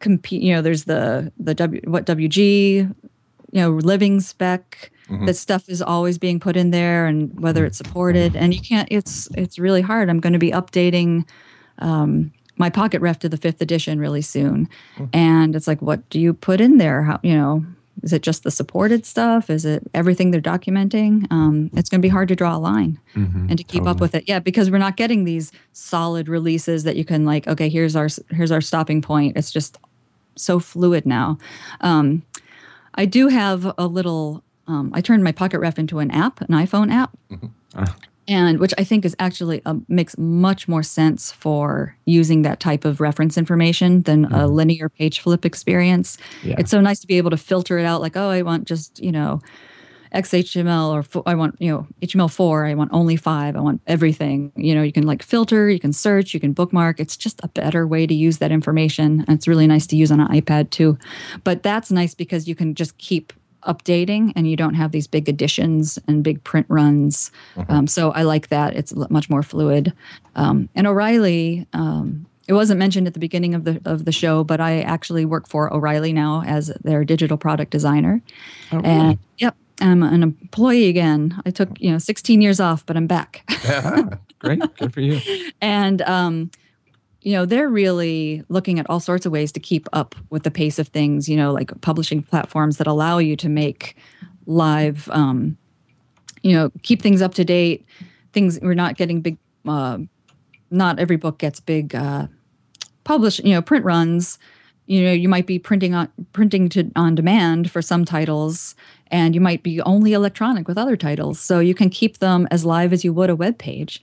[0.00, 2.94] compete you know there's the the w what wg you
[3.52, 5.26] know living spec mm-hmm.
[5.26, 7.68] that stuff is always being put in there and whether mm-hmm.
[7.68, 8.36] it's supported.
[8.36, 10.08] And you can't it's it's really hard.
[10.08, 11.26] I'm going to be updating
[11.78, 14.68] um, my pocket ref to the fifth edition really soon.
[14.96, 15.04] Mm-hmm.
[15.12, 17.02] and it's like what do you put in there?
[17.02, 17.64] How you know
[18.02, 19.48] is it just the supported stuff?
[19.48, 21.26] Is it everything they're documenting?
[21.30, 23.90] Um, it's going to be hard to draw a line mm-hmm, and to keep totally.
[23.90, 24.24] up with it.
[24.26, 28.08] Yeah because we're not getting these solid releases that you can like okay here's our
[28.30, 29.36] here's our stopping point.
[29.36, 29.78] It's just
[30.36, 31.38] so fluid now.
[31.80, 32.22] Um,
[32.96, 36.48] i do have a little um, I turned my Pocket Ref into an app, an
[36.48, 37.46] iPhone app, mm-hmm.
[37.76, 37.96] ah.
[38.26, 42.84] and which I think is actually uh, makes much more sense for using that type
[42.84, 44.34] of reference information than mm-hmm.
[44.34, 46.16] a linear page flip experience.
[46.42, 46.56] Yeah.
[46.58, 49.02] It's so nice to be able to filter it out, like, oh, I want just
[49.02, 49.40] you know.
[50.14, 54.72] XHTML or I want you know HTML4 I want only 5 I want everything you
[54.72, 57.84] know you can like filter you can search you can bookmark it's just a better
[57.84, 60.96] way to use that information and it's really nice to use on an iPad too
[61.42, 63.32] but that's nice because you can just keep
[63.66, 67.30] updating and you don't have these big additions and big print runs.
[67.56, 67.72] Mm-hmm.
[67.72, 68.74] Um, so I like that.
[68.74, 69.92] It's much more fluid.
[70.36, 74.44] Um, and O'Reilly, um, it wasn't mentioned at the beginning of the of the show,
[74.44, 78.20] but I actually work for O'Reilly now as their digital product designer.
[78.70, 78.88] Oh, really?
[78.88, 81.40] And yep, I'm an employee again.
[81.46, 83.44] I took you know 16 years off, but I'm back.
[83.64, 85.20] yeah, Great, good for you.
[85.62, 86.50] and um,
[87.24, 90.50] you know they're really looking at all sorts of ways to keep up with the
[90.50, 93.96] pace of things you know like publishing platforms that allow you to make
[94.46, 95.56] live um,
[96.44, 97.84] you know keep things up to date.
[98.32, 99.98] Things we're not getting big uh,
[100.70, 102.28] not every book gets big uh,
[103.02, 104.38] publish you know print runs.
[104.86, 108.74] You know you might be printing on printing to on demand for some titles
[109.08, 111.40] and you might be only electronic with other titles.
[111.40, 114.02] So you can keep them as live as you would a web page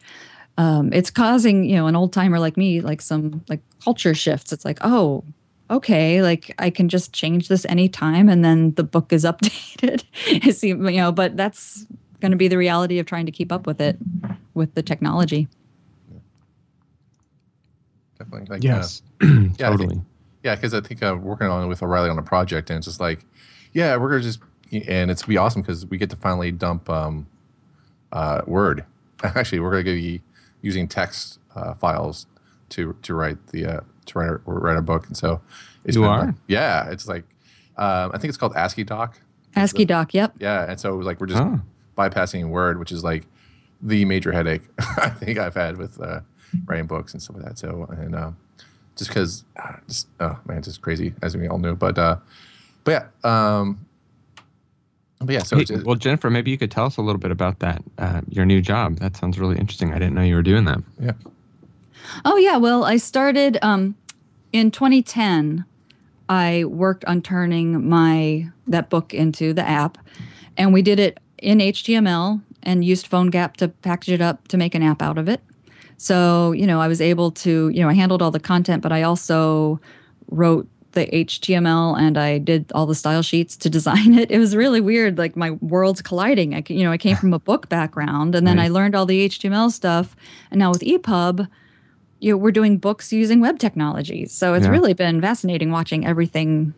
[0.61, 4.53] um, it's causing you know an old timer like me like some like culture shifts.
[4.53, 5.23] It's like oh
[5.69, 10.03] okay like i can just change this anytime and then the book is updated.
[10.27, 11.87] It's you know but that's
[12.19, 13.97] going to be the reality of trying to keep up with it
[14.53, 15.47] with the technology.
[18.19, 19.01] Definitely like, yes.
[19.23, 19.25] uh,
[19.57, 19.99] yeah, totally.
[20.43, 22.85] yeah because i think i'm uh, working on with o'reilly on a project and it's
[22.85, 23.25] just like
[23.73, 24.39] yeah we're gonna just
[24.71, 27.27] and it's gonna be awesome because we get to finally dump um,
[28.11, 28.85] uh, word.
[29.23, 30.21] Actually we're gonna be
[30.61, 32.27] using text uh, files
[32.69, 35.41] to to write the uh, to write a, write a book, and so
[35.83, 37.23] it's you are like, yeah, it's like
[37.77, 39.19] um, I think it's called ASCII Doc.
[39.55, 40.33] ASCII Doc, yep.
[40.39, 41.61] Yeah, and so it was like we're just oh.
[41.97, 43.27] bypassing Word, which is like
[43.81, 44.61] the major headache
[44.97, 46.21] I think I've had with uh,
[46.65, 47.57] writing books and stuff like that.
[47.57, 48.31] So and uh,
[48.95, 51.75] just because, uh, just oh man, it's just crazy as we all knew.
[51.75, 52.17] But uh,
[52.83, 52.91] but
[53.23, 53.85] yeah, um,
[55.23, 57.59] but yeah, so hey, well, Jennifer, maybe you could tell us a little bit about
[57.59, 58.97] that, uh, your new job.
[58.99, 59.91] That sounds really interesting.
[59.93, 60.79] I didn't know you were doing that.
[60.99, 61.13] Yeah.
[62.25, 62.57] Oh yeah.
[62.57, 63.95] Well, I started um,
[64.51, 65.65] in 2010.
[66.29, 69.97] I worked on turning my that book into the app,
[70.57, 74.75] and we did it in HTML and used PhoneGap to package it up to make
[74.75, 75.41] an app out of it.
[75.97, 78.91] So you know, I was able to you know I handled all the content, but
[78.91, 79.79] I also
[80.29, 84.31] wrote the HTML and I did all the style sheets to design it.
[84.31, 86.55] It was really weird, like my worlds colliding.
[86.55, 88.65] I, you know, I came from a book background, and then right.
[88.65, 90.15] I learned all the HTML stuff.
[90.49, 91.47] And now with EPUB,
[92.19, 94.31] you know, we're doing books using web technologies.
[94.31, 94.71] So it's yeah.
[94.71, 96.73] really been fascinating watching everything.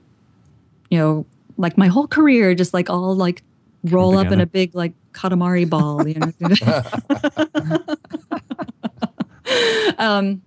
[0.90, 1.26] You know,
[1.58, 3.44] like my whole career, just like all like
[3.84, 6.08] roll up in a big like Katamari ball.
[6.08, 6.32] You know.
[9.98, 10.42] um,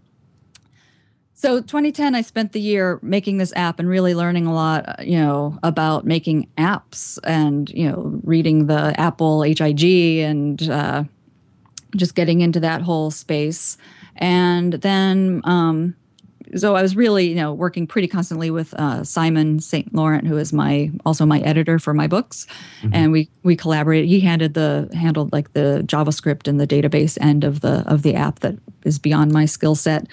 [1.46, 4.94] so 2010, I spent the year making this app and really learning a lot, uh,
[5.00, 9.84] you know, about making apps and you know reading the Apple HIG
[10.24, 11.04] and uh,
[11.94, 13.78] just getting into that whole space.
[14.16, 15.94] And then, um,
[16.56, 19.94] so I was really, you know, working pretty constantly with uh, Simon St.
[19.94, 22.48] Laurent, who is my also my editor for my books,
[22.80, 22.90] mm-hmm.
[22.92, 24.08] and we we collaborated.
[24.08, 28.16] He handed the handled like the JavaScript and the database end of the of the
[28.16, 30.08] app that is beyond my skill set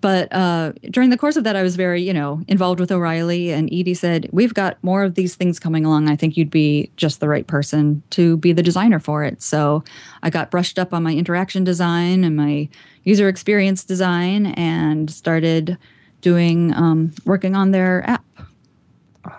[0.00, 3.50] but uh, during the course of that, I was very, you know, involved with O'Reilly.
[3.52, 6.08] And Edie said, "We've got more of these things coming along.
[6.08, 9.82] I think you'd be just the right person to be the designer for it." So
[10.22, 12.68] I got brushed up on my interaction design and my
[13.04, 15.78] user experience design, and started
[16.20, 18.24] doing um, working on their app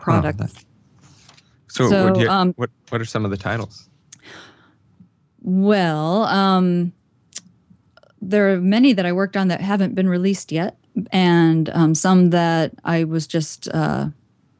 [0.01, 0.39] product.
[0.41, 0.47] Oh,
[1.67, 3.89] so, So, what, you- um, what what are some of the titles?
[5.41, 6.93] Well, um,
[8.21, 10.77] there are many that I worked on that haven't been released yet,
[11.11, 14.07] and um, some that I was just uh,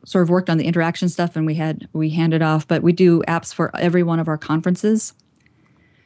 [0.05, 2.67] sort of worked on the interaction stuff, and we had we handed off.
[2.67, 5.13] But we do apps for every one of our conferences.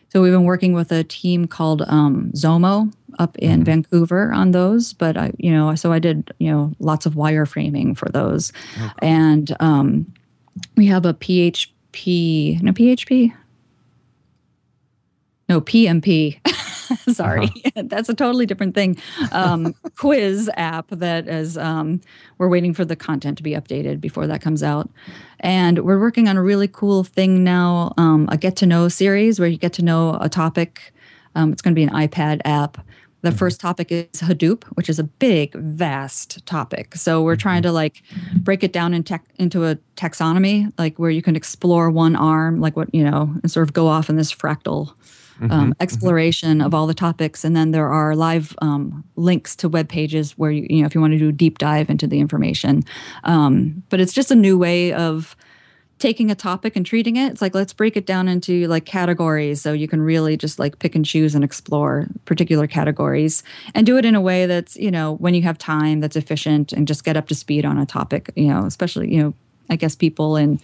[0.09, 4.91] So we've been working with a team called um, Zomo up in Vancouver on those.
[4.91, 8.51] But I, you know, so I did you know lots of wireframing for those,
[8.99, 10.13] and um,
[10.75, 13.33] we have a PHP, no PHP,
[15.49, 16.39] no PMP.
[17.13, 18.97] Sorry, that's a totally different thing.
[19.31, 22.01] Um, quiz app that is um,
[22.37, 24.89] we're waiting for the content to be updated before that comes out,
[25.39, 29.39] and we're working on a really cool thing now, um, a get to know series
[29.39, 30.93] where you get to know a topic.
[31.35, 32.85] Um, it's going to be an iPad app.
[33.21, 36.95] The first topic is Hadoop, which is a big, vast topic.
[36.95, 38.01] So we're trying to like
[38.37, 42.59] break it down in tech, into a taxonomy, like where you can explore one arm,
[42.59, 44.93] like what you know, and sort of go off in this fractal
[45.49, 47.43] um, exploration of all the topics.
[47.43, 50.93] And then there are live um, links to web pages where you, you know, if
[50.93, 52.83] you want to do a deep dive into the information.
[53.23, 55.35] Um, but it's just a new way of
[56.01, 57.31] taking a topic and treating it.
[57.31, 60.79] It's like let's break it down into like categories so you can really just like
[60.79, 63.43] pick and choose and explore particular categories
[63.75, 66.73] and do it in a way that's, you know, when you have time that's efficient
[66.73, 69.33] and just get up to speed on a topic, you know, especially, you know,
[69.71, 70.59] I guess people in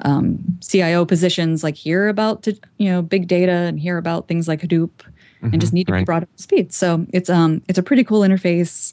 [0.00, 4.46] um, CIO positions like hear about to, you know big data and hear about things
[4.48, 4.90] like Hadoop
[5.40, 6.72] and just need to be brought up to speed.
[6.74, 8.92] So it's um it's a pretty cool interface,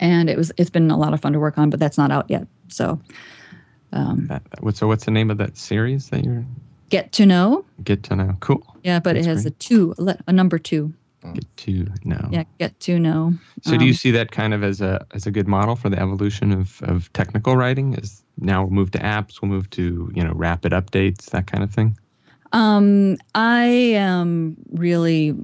[0.00, 2.10] and it was it's been a lot of fun to work on, but that's not
[2.10, 2.46] out yet.
[2.68, 3.00] So
[4.60, 6.44] what- so what's the name of that series that you're?
[6.90, 8.36] get to know, get to know?
[8.40, 8.62] Cool.
[8.84, 9.52] yeah, but That's it has great.
[9.54, 9.94] a two,
[10.26, 10.92] a number two.
[11.32, 12.28] Get to know.
[12.30, 13.32] Yeah, get to know.
[13.62, 15.88] So do you Um, see that kind of as a as a good model for
[15.88, 17.94] the evolution of, of technical writing?
[17.94, 21.62] Is now we'll move to apps, we'll move to you know rapid updates, that kind
[21.64, 21.96] of thing.
[22.52, 25.34] Um, I am really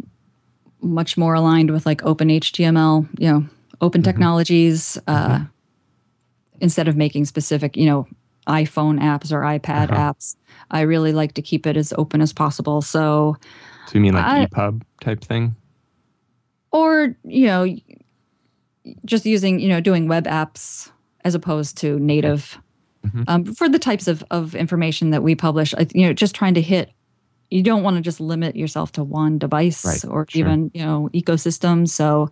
[0.83, 3.45] much more aligned with like open HTML, you know,
[3.81, 5.41] open technologies, uh,
[6.61, 8.07] instead of making specific, you know,
[8.47, 10.13] iPhone apps or iPad Uh-huh.
[10.15, 10.37] apps.
[10.71, 12.81] I really like to keep it as open as possible.
[12.83, 13.37] So,
[13.87, 15.55] So you mean like I- EPUB type thing?
[16.73, 17.67] or, you know,
[19.05, 20.91] just using, you know, doing web apps
[21.25, 22.59] as opposed to native
[23.07, 23.25] Mhm.
[23.29, 26.61] um, for the types of, of information that we publish, you know, just trying to
[26.61, 26.91] hit,
[27.51, 30.41] you don't want to just limit yourself to one device Right, or sure.
[30.41, 31.89] even, you know, ecosystem.
[31.89, 32.31] So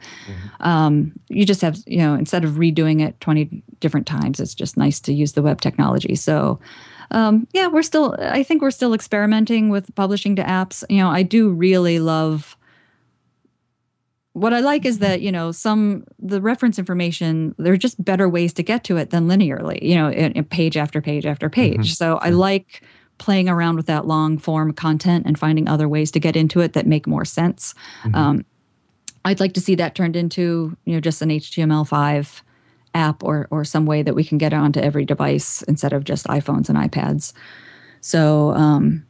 [0.61, 4.77] um, you just have, you know, instead of redoing it 20 different times, it's just
[4.77, 6.15] nice to use the web technology.
[6.15, 6.61] So
[7.11, 10.85] um, yeah, we're still, I think we're still experimenting with publishing to apps.
[10.91, 12.58] You know, I do really love
[14.35, 18.29] what I like is that you know some the reference information there are just better
[18.29, 19.83] ways to get to it than linearly.
[19.83, 21.93] You know, in, in page after page after page.
[21.93, 21.97] Mhm.
[21.97, 22.83] So I like
[23.19, 26.73] playing around with that long form content and finding other ways to get into it
[26.75, 27.75] that make more sense.
[28.05, 28.15] Mhm.
[28.15, 28.45] Um,
[29.25, 32.43] I'd like to see that turned into you know just an HTML5
[32.95, 36.27] app or or some way that we can get onto every device instead of just
[36.27, 37.33] iPhones and iPads.
[38.01, 39.05] So, um,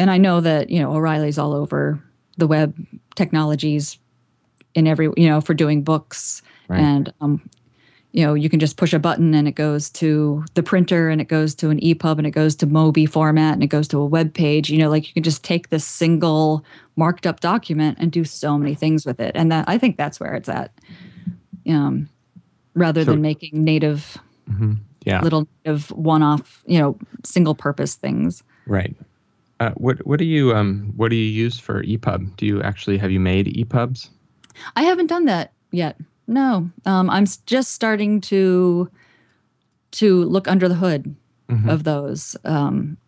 [0.00, 2.02] and I know that you know O'Reilly's all over
[2.38, 2.74] the web
[3.14, 3.98] technologies
[4.78, 6.80] in every you know for doing books Right.
[6.80, 7.48] and um,
[8.12, 11.20] you know you can just push a button and it goes to the printer and
[11.20, 13.98] it goes to an EPUB and it goes to Mobi format and it goes to
[13.98, 14.70] a web page.
[14.70, 16.64] You know, like you can just take this single
[16.96, 19.32] marked up document and do so many things with it.
[19.34, 20.72] And that I think that's where it's at.
[21.68, 22.08] Um,
[22.74, 24.18] rather So- than making native
[24.50, 24.78] Mhm.
[25.04, 25.20] Yeah.
[25.22, 28.42] little native one off, you know, single purpose things.
[28.66, 28.94] Right.
[29.60, 32.36] Uh, what what do you um what do you use for EPUB?
[32.36, 34.10] Do you actually have you made EPUBs?
[34.76, 35.96] I haven't done that yet.
[36.26, 38.90] No, um, I'm just starting to
[39.92, 41.14] to look under the hood
[41.48, 41.68] Mhm.
[41.70, 42.36] of those.
[42.44, 42.98] Um,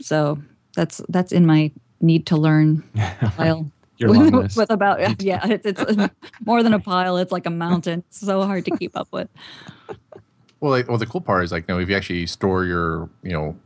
[0.00, 0.38] so
[0.76, 2.82] that's that's in my need to learn
[3.36, 3.70] pile.
[3.98, 4.56] Your with, long list.
[4.56, 6.12] with about yeah, it's, it's
[6.44, 7.16] more than a pile.
[7.16, 8.04] It's like a mountain.
[8.08, 9.28] It's so hard to keep up with.
[10.60, 13.08] Well, like, well, the cool part is like, you know, if you actually store your,
[13.22, 13.56] you know,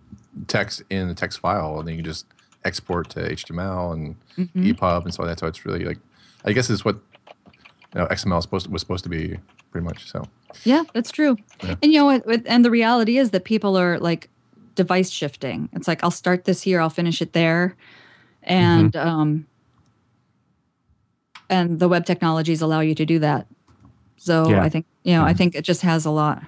[0.46, 2.26] text in the text file, and then you can just
[2.64, 4.72] export to HTML and Mhm.
[4.74, 5.29] EPUB and so on.
[5.29, 5.98] That's how it's really like,
[6.46, 6.96] I guess is what
[7.94, 9.38] you know, XML is supposed to, was supposed to be
[9.70, 10.11] pretty much.
[10.11, 10.24] So
[10.64, 11.37] Yeah, that's true.
[11.62, 11.74] Yeah.
[11.82, 12.46] And you know what?
[12.46, 14.30] And the reality is that people are like
[14.74, 15.68] device shifting.
[15.72, 17.76] It's like I'll start this here, I'll finish it there,
[18.42, 19.46] and um,
[21.48, 23.46] and the web technologies allow you to do that.
[24.16, 24.62] So Yeah.
[24.62, 26.42] I think you know I think it just has a lot.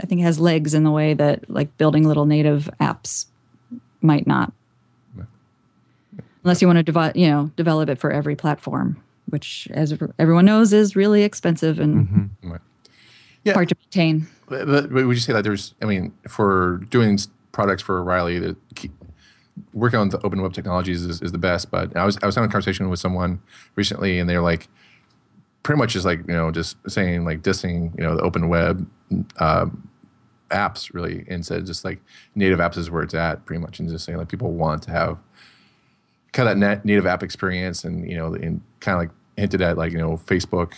[0.00, 3.26] I think it has legs in the way that like building little native apps
[4.00, 4.52] might not,
[6.42, 10.44] unless you want to develop you know develop it for every platform, which as everyone
[10.44, 12.60] knows is really expensive and Right.
[13.44, 13.54] Yeah.
[13.54, 14.26] hard to maintain.
[14.48, 17.18] But, but would you say that there's, I mean, for doing
[17.52, 18.90] products for O'Reilly, the key,
[19.72, 21.70] working on the open web technologies is, is the best.
[21.70, 23.40] But I was I was having a conversation with someone
[23.76, 24.68] recently, and they're like,
[25.62, 28.86] pretty much just like you know just saying like dissing you know the open web
[29.38, 29.88] um,
[30.50, 32.00] apps really, and said just like
[32.34, 34.90] native apps is where it's at pretty much, and just saying like people want to
[34.90, 35.18] have
[36.32, 39.76] kind of that native app experience, and you know, and kind of like hinted at
[39.78, 40.74] like you know Facebook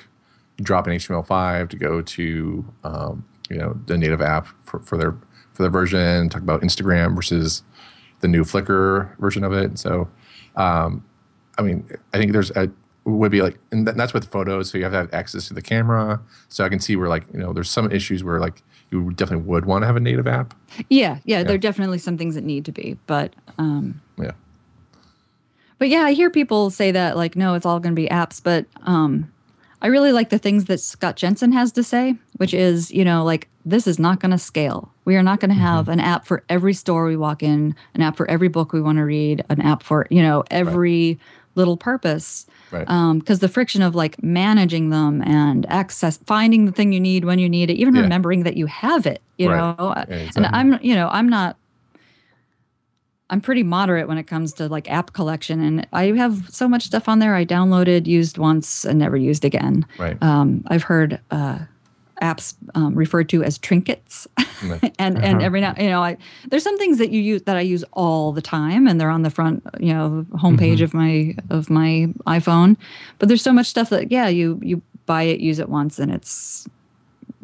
[0.62, 5.12] dropping HTML5 to go to um, you know the native app for, for their
[5.52, 6.28] for their version.
[6.28, 7.62] Talk about Instagram versus
[8.20, 9.78] the new Flickr version of it.
[9.78, 10.08] So,
[10.56, 11.04] um,
[11.58, 12.70] I mean, I think there's a
[13.06, 14.70] would be like, and that- that's with photos.
[14.70, 16.22] So you have to have access to the camera.
[16.48, 19.44] So I can see where like you know there's some issues where like you definitely
[19.46, 20.54] would want to have a native app.
[20.88, 24.32] Yeah, yeah, there are definitely some things that need to be, but um, Yeah.
[25.78, 28.42] But yeah, I hear people say that like, no, it's all going to be apps,
[28.42, 29.30] but um,
[29.82, 33.24] I really like the things that Scott Jenson has to say, which is, you know,
[33.24, 34.92] like this is not going to scale.
[35.04, 38.02] We are not going to have an app for every store we walk in, an
[38.02, 41.18] app for every book we want to read, an app for you know every
[41.56, 42.46] little purpose.
[42.72, 42.86] Right.
[43.18, 47.38] Because the friction of like managing them and access, finding the thing you need when
[47.38, 48.00] you need it, even Yeah.
[48.02, 49.58] remembering that you have it, you Right.
[49.78, 49.94] know.
[50.08, 50.46] Yeah, And.
[50.46, 51.56] I'm, you know, I'm not
[53.30, 56.84] I'm pretty moderate when it comes to like app collection, and I have so much
[56.84, 59.86] stuff on there I downloaded, used once, and never used again.
[59.98, 60.22] Right.
[60.22, 61.60] Um, I've heard uh,
[62.20, 64.26] apps um, referred to as trinkets,
[64.98, 67.60] and and every now you know I there's some things that you use that I
[67.60, 71.70] use all the time, and they're on the front you know homepage of my of
[71.70, 72.76] my iPhone.
[73.18, 76.12] But there's so much stuff that yeah you you buy it, use it once, and
[76.12, 76.68] it's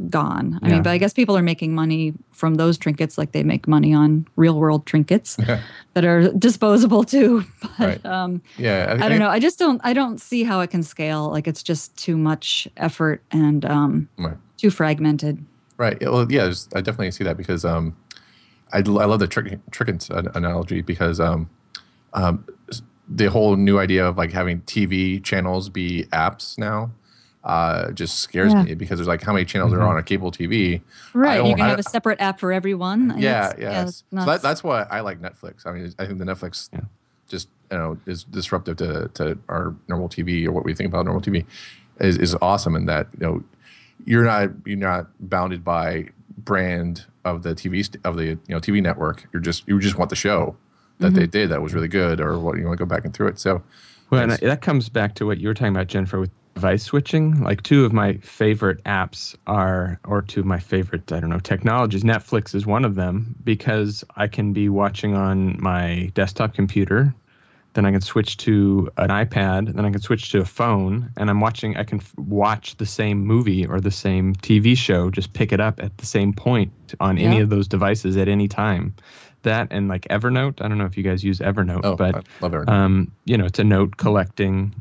[0.09, 0.59] gone.
[0.63, 0.75] I Yeah.
[0.75, 3.93] mean, but I guess people are making money from those trinkets like they make money
[3.93, 5.37] on real world trinkets
[5.95, 7.45] that are disposable too.
[7.79, 8.07] But Right.
[8.07, 8.97] um, yeah.
[9.01, 9.29] I don't know.
[9.29, 9.81] I just don't.
[9.85, 11.31] I don't see how it can scale.
[11.31, 14.37] Like it's just too much effort and um, Right.
[14.57, 15.45] too fragmented.
[15.77, 15.97] Right.
[16.01, 17.97] Yeah, Well, yeah, I definitely see that because um,
[18.73, 21.49] I, I love the trick, trickens an- analogy because um,
[22.13, 22.45] um,
[23.09, 26.91] the whole new idea of like having TV channels be apps now
[27.45, 28.63] uh, just scares Yeah.
[28.65, 30.83] me because there's like how many channels are on a cable TV.
[31.15, 31.45] Right.
[31.45, 33.13] You can have a separate app for everyone.
[33.13, 33.89] and Yeah, it's- yes.
[33.89, 35.67] it's so that, that's why I like Netflix.
[35.67, 36.69] I mean, I think the Netflix
[37.29, 41.05] just you know is disruptive to, to our normal TV or what we think about
[41.07, 41.45] normal TV
[42.01, 43.43] is, is awesome in that you know
[44.05, 48.59] you're not you're not bounded by brand of the TV st- of the you know
[48.61, 49.27] TV network.
[49.33, 50.57] You're just you just want the show
[50.99, 53.15] that they did that was really good or what you want to go back and
[53.15, 53.39] through it.
[53.39, 53.63] So
[54.11, 57.43] Well, and that comes back to what you were talking about, Jennifer, with device switching.
[57.43, 61.39] Like two of my favorite apps are, or two of my favorite, I don't know,
[61.39, 62.03] technologies.
[62.03, 67.15] Netflix is one of them because I can be watching on my desktop computer.
[67.73, 69.75] Then I can switch to an iPad.
[69.75, 71.77] Then I can switch to a phone, and I'm watching.
[71.77, 75.09] I can f- watch the same movie or the same TV show.
[75.09, 78.49] Just pick it up at the same point on any of those devices at any
[78.49, 78.93] time.
[79.43, 80.61] That and like Evernote.
[80.61, 82.69] I don't know if you guys use Evernote, oh, but I love it.
[82.69, 84.75] um, you know, it's a note collecting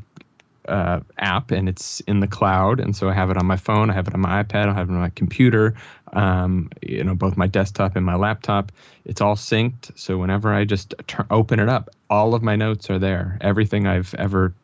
[0.70, 2.80] uh, app and it's in the cloud.
[2.80, 4.74] And so I have it on my phone, I have it on my iPad, I
[4.74, 5.74] have it on my computer,
[6.12, 8.72] um, you know, both my desktop and my laptop.
[9.04, 9.98] It's all synced.
[9.98, 10.94] So whenever I just
[11.30, 13.36] open it up, all of my notes are there.
[13.40, 14.54] Everything I've ever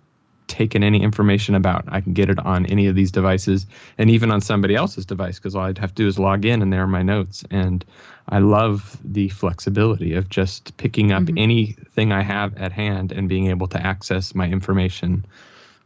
[0.47, 3.67] taken any information about, I can get it on any of these devices
[3.99, 6.63] and even on somebody else's device because all I'd have to do is log in
[6.63, 7.45] and there are my notes.
[7.51, 7.85] And
[8.29, 13.49] I love the flexibility of just picking up anything I have at hand and being
[13.49, 15.25] able to access my information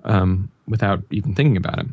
[0.05, 1.87] um, without even thinking about it.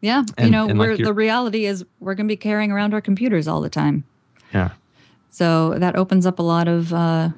[0.00, 0.22] yeah.
[0.38, 2.94] you know, and like we're, you're- the reality is we're going to be carrying around
[2.94, 4.04] our computers all the time.
[4.52, 4.70] Yeah.
[5.30, 7.30] So that opens up a lot of uh,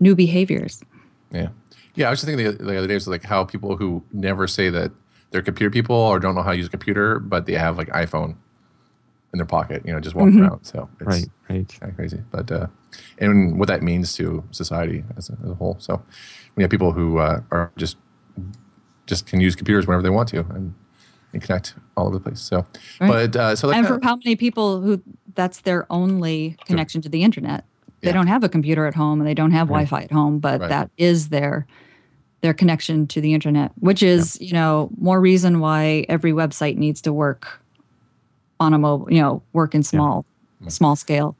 [0.00, 0.82] new behaviors.
[1.32, 1.48] Yeah,
[1.94, 2.06] yeah.
[2.06, 4.70] I was just thinking the, the other day was like how people who never say
[4.70, 4.90] that
[5.30, 7.88] they're computer people or don't know how to use a computer, but they have like
[7.88, 8.36] iPhone
[9.32, 10.64] in their pocket, you know, just walk around.
[10.64, 11.26] So it's Right.
[11.50, 11.76] Right.
[11.80, 12.68] kind of crazy, but uh,
[13.18, 15.76] and what that means to society as a, as a whole.
[15.78, 16.00] So
[16.54, 17.96] we have people who uh, are just
[19.06, 20.74] just can use computers whenever they want to and,
[21.32, 22.40] and connect all over the place.
[22.40, 22.66] So,
[23.00, 23.30] Right.
[23.32, 25.00] but uh, so and for how many people who
[25.34, 27.64] that's their only connection to the internet
[28.02, 28.14] they Yeah.
[28.14, 30.68] don't have a computer at home and they don't have wi-fi at home but Right.
[30.68, 31.66] that is their
[32.42, 37.00] their connection to the internet which is you know more reason why every website needs
[37.02, 37.60] to work
[38.60, 40.24] on a mobile you know work in small
[40.68, 41.36] small scale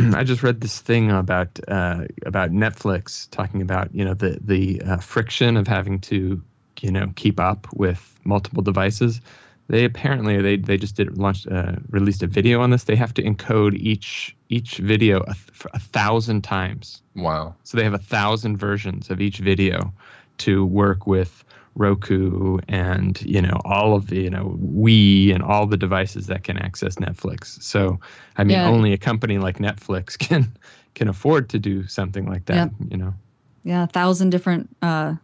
[0.14, 4.80] I just read this thing about uh, about Netflix talking about you know the the
[4.82, 6.42] uh, friction of having to
[6.80, 9.20] you know keep up with multiple devices.
[9.68, 12.84] They apparently they they just did launched uh, released a video on this.
[12.84, 15.36] They have to encode each each video a,
[15.72, 17.02] a thousand times.
[17.14, 17.54] Wow.
[17.64, 19.92] So they have a thousand versions of each video
[20.38, 21.44] to work with
[21.76, 26.42] Roku and you know all of the you know Wii and all the devices that
[26.44, 27.62] can access Netflix.
[27.62, 27.98] So
[28.36, 28.68] I mean, Yeah.
[28.68, 30.52] only a company like Netflix can
[30.94, 32.54] can afford to do something like that.
[32.54, 32.70] Yep.
[32.90, 33.14] You know.
[33.62, 34.74] Yeah, a thousand different.
[34.82, 35.14] Uh,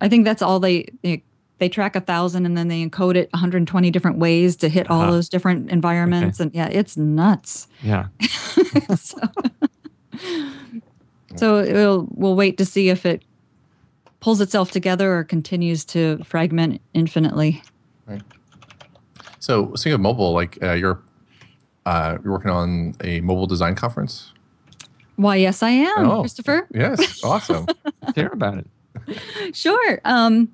[0.00, 1.22] I think that's all they, they
[1.58, 5.02] they track a thousand and then they encode it 120 different ways to hit all
[5.02, 5.12] Uh-huh.
[5.12, 7.68] those different environments and yeah, it's nuts.
[7.84, 8.06] Yeah.
[8.96, 9.18] so,
[11.36, 13.22] so we'll we'll wait to see if it
[14.22, 17.60] pulls itself together or continues to fragment infinitely.
[18.06, 18.22] Right.
[19.40, 21.02] So speaking of mobile, like uh, you're
[21.84, 24.32] uh, you're working on a mobile design conference.
[25.16, 26.20] Why, yes, I am, Oh.
[26.20, 26.66] Christopher.
[26.74, 27.66] Yes, awesome.
[28.14, 28.66] Hear about it.
[29.54, 30.00] Sure.
[30.04, 30.52] Um,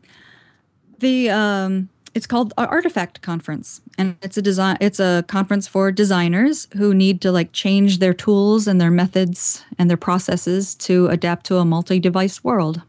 [1.01, 4.79] the um, it's called Artifact Conference, and it's a design.
[4.81, 9.65] It's a conference for designers who need to like change their tools and their methods
[9.79, 12.83] and their processes to adapt to a multi-device world.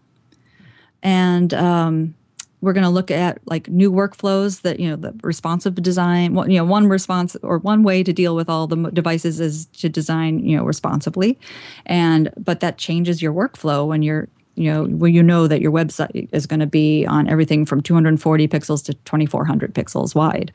[1.02, 2.16] And um,
[2.62, 6.36] we're going to look at like new workflows that you know the responsive design.
[6.36, 9.90] You know, one response or one way to deal with all the devices is to
[9.90, 11.40] design you know responsively,
[11.86, 15.72] and but that changes your workflow when you're you know when you know that your
[15.72, 20.52] website is going to be on everything from 240 pixels to 2400 pixels wide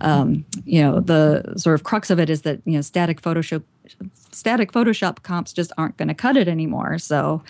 [0.00, 3.64] um, you know the sort of crux of it is that you know static photoshop
[4.30, 7.42] static photoshop comps just aren't going to cut it anymore so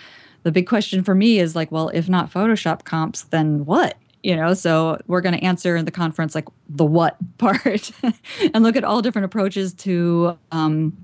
[0.49, 3.99] the big question for me is like well if not photoshop comps then what?
[4.23, 7.91] You know so we're going to answer in the conference like the what part
[8.55, 10.97] and look at all different approaches to um,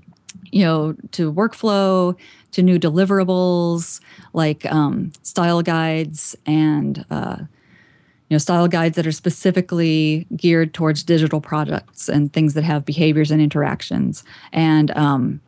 [0.51, 2.17] you know to workflow
[2.53, 4.01] to new deliverables
[4.33, 11.03] like um, style guides and uh, you know style guides that are specifically geared towards
[11.03, 14.23] digital products and things that have behaviors and interactions.
[14.51, 15.39] And um,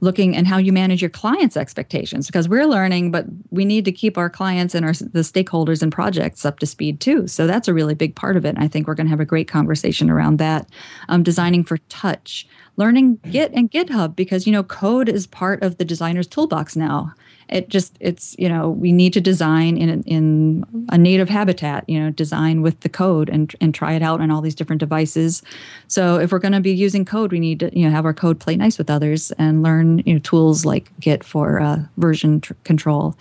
[0.00, 3.92] looking and how you manage your clients expectations because we're learning but we need to
[3.92, 7.26] keep our clients and our the stakeholders and projects up to speed too.
[7.26, 9.20] So that's a really big part of it and i think we're going to have
[9.20, 10.68] a great conversation around that.
[11.08, 12.46] Um, designing for touch
[12.76, 17.12] learning git and github because you know code is part of the designer's toolbox now
[17.48, 21.98] it just it's you know we need to design in in a native habitat you
[21.98, 25.42] know design with the code and and try it out on all these different devices.
[25.86, 28.14] So if we're going to be using code we need to you know have our
[28.14, 32.40] code play nice with others and learn you know tools like git for uh, version
[32.40, 33.16] tr- control.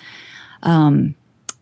[0.63, 1.15] Um,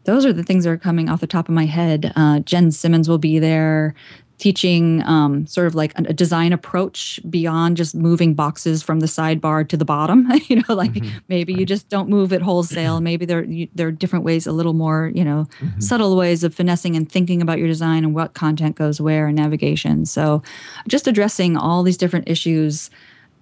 [0.05, 2.71] those are the things that are coming off the top of my head uh, jen
[2.71, 3.93] simmons will be there
[4.37, 9.67] teaching um, sort of like a, design approach beyond just moving boxes from the sidebar
[9.67, 10.29] to the bottom.
[10.47, 12.99] you know, like maybe you just don't move it wholesale.
[12.99, 15.47] Maybe there you, there are different ways, a little more you know,
[15.79, 19.37] subtle ways of finessing and thinking about your design and what content goes where and
[19.37, 20.05] navigation.
[20.05, 20.43] So,
[20.87, 22.89] just addressing all these different issues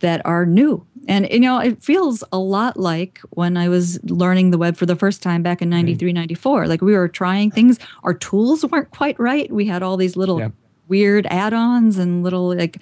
[0.04, 0.86] that are new.
[1.08, 4.86] And you know, it feels a lot like when I was learning the web for
[4.86, 5.78] the first time back in hmm.
[5.78, 6.68] 93, 94.
[6.68, 9.51] Like we were trying things, our tools weren't quite right.
[9.51, 10.51] We had all these little Yep.
[10.89, 12.78] weird add-ons and little like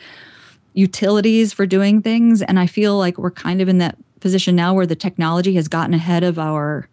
[0.74, 4.74] utilities for doing things and I feel like we're kind of in that position now
[4.74, 6.88] where the technology has gotten ahead of our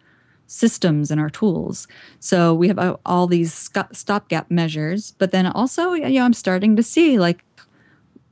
[0.47, 1.87] systems and our tools.
[2.19, 6.83] So we have all these stopgap measures, but then also, you know, I'm starting to
[6.83, 7.43] see like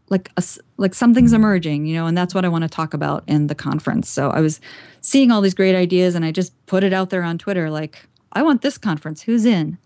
[0.10, 2.94] like a s like something's emerging, you know, and that's what I want to talk
[2.94, 4.10] about in the conference.
[4.10, 4.60] So I was
[5.02, 8.08] seeing all these great ideas, and I just put it out there on Twitter, like,
[8.34, 9.22] I want this conference.
[9.22, 9.78] Who's in?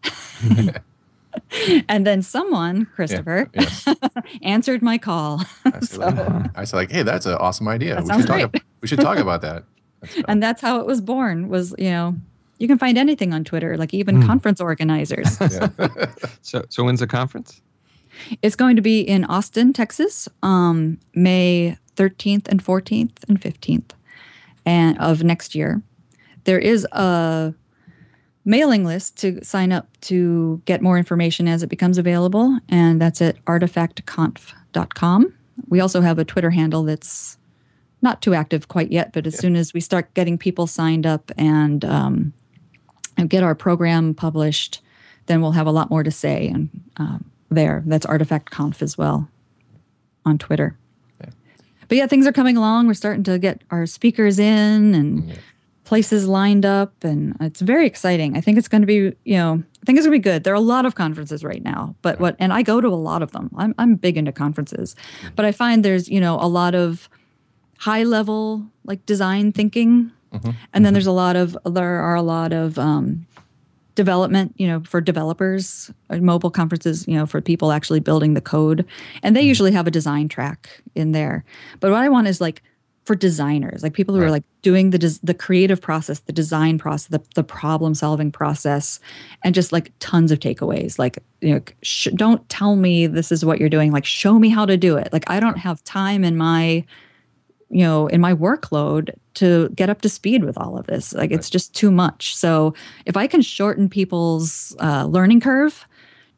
[1.89, 3.87] and then someone, Christopher, Yes.
[4.41, 7.95] answered my call, I said, like, I said like, hey, that's an awesome idea.
[7.95, 8.51] That we sounds should talk.
[8.51, 8.63] great.
[8.81, 9.63] we should talk about that.
[10.01, 11.47] That's and that's how it was born.
[11.47, 12.15] Was you know,
[12.57, 14.25] you can find anything on Twitter, like even hmm.
[14.25, 15.37] conference organizers.
[16.41, 17.61] So so when's the conference?
[18.41, 23.91] It's going to be in Austin, Texas, um, May 13th and 14th and 15th
[24.65, 25.81] and of next year.
[26.43, 27.53] There is a
[28.45, 33.21] mailing list to sign up to get more information as it becomes available, and that's
[33.21, 35.33] at artifactconf.com.
[35.67, 37.37] We also have a Twitter handle that's
[38.01, 41.31] not too active quite yet, but as soon as we start getting people signed up
[41.37, 42.33] and, um,
[43.15, 44.81] and get our program published,
[45.27, 46.47] then we'll have a lot more to say.
[46.47, 49.29] And um, there, that's Artifact Conf as well
[50.25, 50.77] on Twitter.
[51.91, 52.87] But yeah, things are coming along.
[52.87, 55.37] We're starting to get our speakers in and
[55.83, 58.37] places lined up, and it's very exciting.
[58.37, 60.45] I think it's going to be, you know, I think it's going to be good.
[60.45, 62.95] There are a lot of conferences right now, but what, and I go to a
[62.95, 63.49] lot of them.
[63.57, 65.35] I'm I'm big into conferences, mm.
[65.35, 67.09] but I find there's, you know, a lot of
[67.77, 70.51] high level like design thinking, mm-hmm.
[70.71, 70.93] and then mm-hmm.
[70.93, 73.27] there's a lot of there are a lot of um,
[74.03, 78.41] development, you know, for developers, uh, mobile conferences, you know, for people actually building the
[78.55, 78.79] code.
[79.23, 80.59] And they usually have a design track
[80.95, 81.43] in there.
[81.79, 82.63] But what I want is like
[83.05, 84.27] for designers, like people who Right.
[84.27, 88.31] are like doing the des- the creative process, the design process, the, the problem solving
[88.31, 88.99] process,
[89.43, 90.99] and just like tons of takeaways.
[90.99, 93.91] Like, you know, sh- don't tell me this is what you're doing.
[93.91, 95.09] Like, show me how to do it.
[95.11, 96.85] Like, I don't have time in my
[97.71, 101.13] you know in my workload to get up to speed with all of this.
[101.13, 102.35] Like it's just too much.
[102.35, 102.73] So
[103.05, 105.85] if i can shorten people's uh, learning curve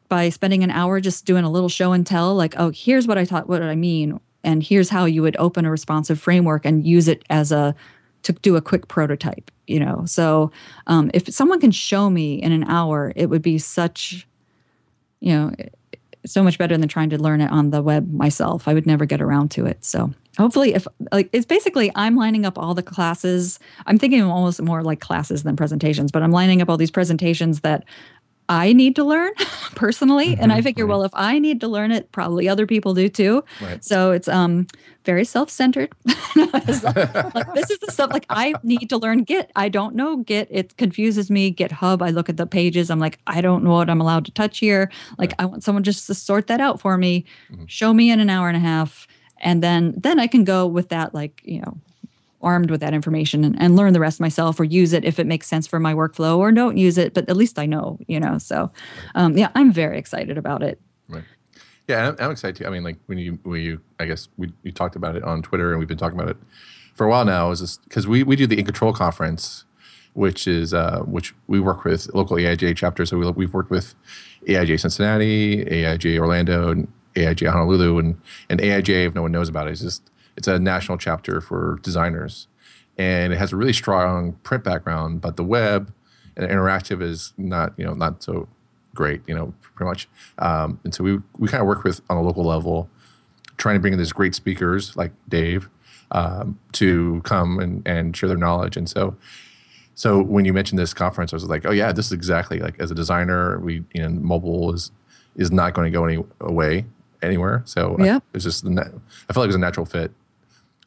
[0.08, 3.18] by spending an hour just doing a little show and tell like oh here's what
[3.18, 6.86] i taught what i mean and here's how you would open a responsive framework and
[6.86, 7.74] use it as a
[8.22, 10.02] to do a quick prototype you know?
[10.06, 10.52] So
[10.86, 14.26] um, if someone can show me in an hour it would be such
[15.20, 15.52] you know
[16.26, 18.66] so much better than trying to learn it on the web myself.
[18.66, 19.84] I would never get around to it.
[19.84, 23.58] So hopefully if like it's basically I'm lining up all the classes.
[23.86, 27.60] I'm thinking almost more like classes than presentations, but I'm lining up all these presentations
[27.60, 27.84] that
[28.48, 29.32] I need to learn
[29.74, 30.36] personally.
[30.38, 33.44] and I figure, well, if I need to learn it, probably other people do too.
[33.60, 33.82] Right.
[33.84, 34.66] So it's um
[35.04, 35.92] very self-centered.
[36.36, 36.66] Like,
[37.54, 39.50] this is the stuff like I need to learn Git.
[39.54, 40.48] I don't know Git.
[40.50, 41.52] It confuses me.
[41.52, 42.02] GitHub.
[42.02, 42.90] I look at the pages.
[42.90, 44.90] I'm like, I don't know what I'm allowed to touch here.
[45.16, 47.24] Like I want someone just to sort that out for me.
[47.66, 49.06] Show me in an hour and a half,
[49.38, 51.78] and then then I can go with that like you know
[52.44, 55.26] armed with that information and, and learn the rest myself or use it if it
[55.26, 58.20] makes sense for my workflow or don't use it but at least i know you
[58.20, 58.70] know so
[59.14, 61.24] um, yeah i'm very excited about it Right.
[61.88, 62.66] Yeah, I'm, I'm excited too.
[62.66, 65.42] I mean, like when you when you I guess we you talked about it on
[65.42, 66.36] Twitter and we've been talking about it
[66.94, 67.50] for a while now.
[67.50, 69.64] Is this because we we do the In Control conference,
[70.14, 73.10] which is uh, which we work with local AIGA chapters.
[73.10, 73.94] So we, we've worked with
[74.48, 79.66] AIGA Cincinnati, AIGA Orlando, and AIGA Honolulu, and and AIGA if no one knows about
[79.66, 82.48] it, is just it's a national chapter for designers,
[82.98, 85.92] and it has a really strong print background, but the web
[86.36, 88.48] and interactive is not you know not so
[88.94, 90.08] great, you know, pretty much.
[90.38, 92.88] Um, and so we we kind of work with on a local level,
[93.56, 95.68] trying to bring in these great speakers like Dave
[96.12, 98.76] um, to come and, and share their knowledge.
[98.76, 99.16] And so,
[99.94, 102.78] so when you mentioned this conference, I was like, oh yeah, this is exactly like
[102.80, 104.90] as a designer, we you know, mobile is
[105.36, 106.84] is not going to go any away
[107.22, 107.62] anywhere.
[107.64, 108.18] So I- Yeah.
[108.32, 108.70] it's just the
[109.28, 110.12] I felt like it was a natural fit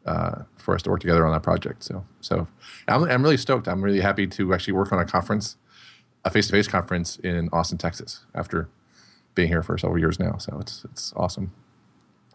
[0.08, 1.84] uh, for us to work together on that project.
[1.84, 2.48] So so
[2.88, 3.68] I'm I'm really stoked.
[3.68, 5.58] I'm really happy to actually work on a conference
[6.26, 8.68] a face-to-face conference in Austin, Texas, after
[9.36, 10.38] being here for several years now.
[10.38, 11.52] So it's it's awesome.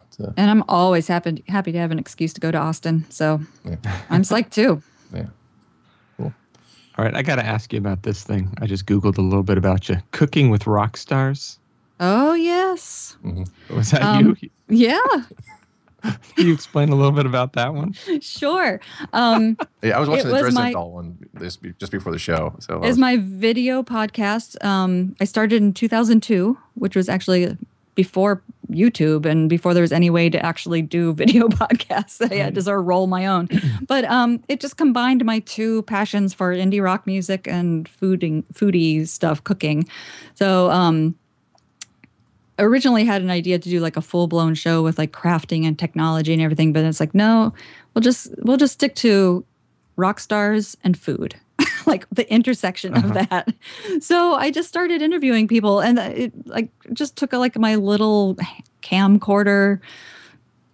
[0.07, 3.03] It's, uh, and i'm always happy happy to have an excuse to go to austin
[3.09, 3.77] so Yeah.
[4.11, 4.81] i'm psyched too
[5.13, 5.25] yeah.
[6.17, 6.31] Cool.
[6.97, 8.53] All right, I got to ask you about this thing.
[8.61, 9.97] I just Googled a little bit about you.
[10.11, 11.57] Cooking with rock stars.
[11.99, 13.17] oh yes
[13.71, 14.49] Was that Um, you?
[14.69, 14.99] yeah
[16.35, 17.93] Can you explain a little bit about that one?
[18.21, 18.79] sure
[19.13, 22.19] um Yeah, I was watching the was Dresden my- Doll one this just before the
[22.19, 22.55] show.
[22.59, 24.63] So I is was- my video podcast.
[24.63, 27.57] Um, I started in 2002, which was actually
[27.95, 28.41] before
[28.71, 32.19] YouTube and before there was any way to actually do video podcasts.
[32.31, 33.47] I had to sort of roll my own.
[33.87, 39.07] But um, it just combined my two passions for indie rock music and fooding, foodie
[39.07, 39.87] stuff, cooking.
[40.33, 41.15] So um,
[42.59, 45.77] originally had an idea to do like a full blown show with like crafting and
[45.77, 47.53] technology and everything, but it's like no,
[47.93, 49.45] we'll just we'll just stick to
[49.95, 51.35] rock stars and food.
[51.85, 53.53] like the intersection of that.
[53.99, 58.37] So I just started interviewing people and it like just took like my little
[58.81, 59.79] camcorder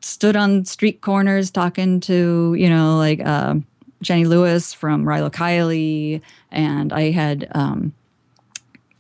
[0.02, 3.56] stood on street corners talking to, you know, like uh,
[4.02, 6.22] Jenny Lewis from Rilo Kiley
[6.52, 7.94] and I had um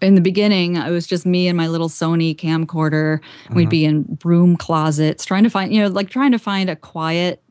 [0.01, 3.19] in the beginning, it was just me and my little Sony camcorder.
[3.51, 6.75] We'd be in broom closets trying to find, you know, like trying to find a
[6.75, 7.41] quiet,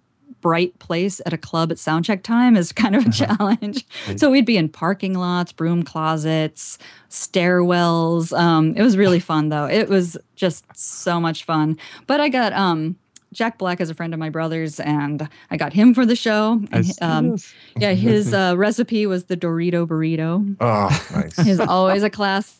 [0.40, 3.84] bright place at a club at soundcheck time is kind of a challenge.
[4.16, 6.78] So we'd be in parking lots, broom closets,
[7.11, 8.36] stairwells.
[8.38, 9.66] Um, it was really fun though.
[9.66, 11.76] It was just so much fun.
[12.07, 12.96] But I got um,
[13.33, 16.61] Jack Black is a friend of my brother's, and I got him for the show.
[16.72, 17.37] And, um,
[17.76, 21.39] yeah, his uh, recipe was the Dorito burrito oh, nice.
[21.47, 22.59] is always a class.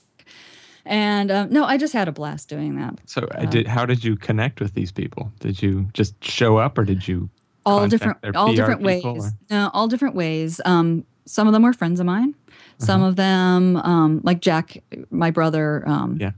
[0.85, 2.99] And um, no, I just had a blast doing that.
[3.07, 3.67] So, I did.
[3.67, 5.31] How did you connect with these people?
[5.41, 7.29] Did you just show up, or did you?
[7.67, 9.05] All different, all PR different ways.
[9.05, 10.61] or- No, all different ways.
[10.65, 12.35] Um, some of them were friends of mine.
[12.79, 16.31] Some of them, um, like Jack, my brother, um, Yeah.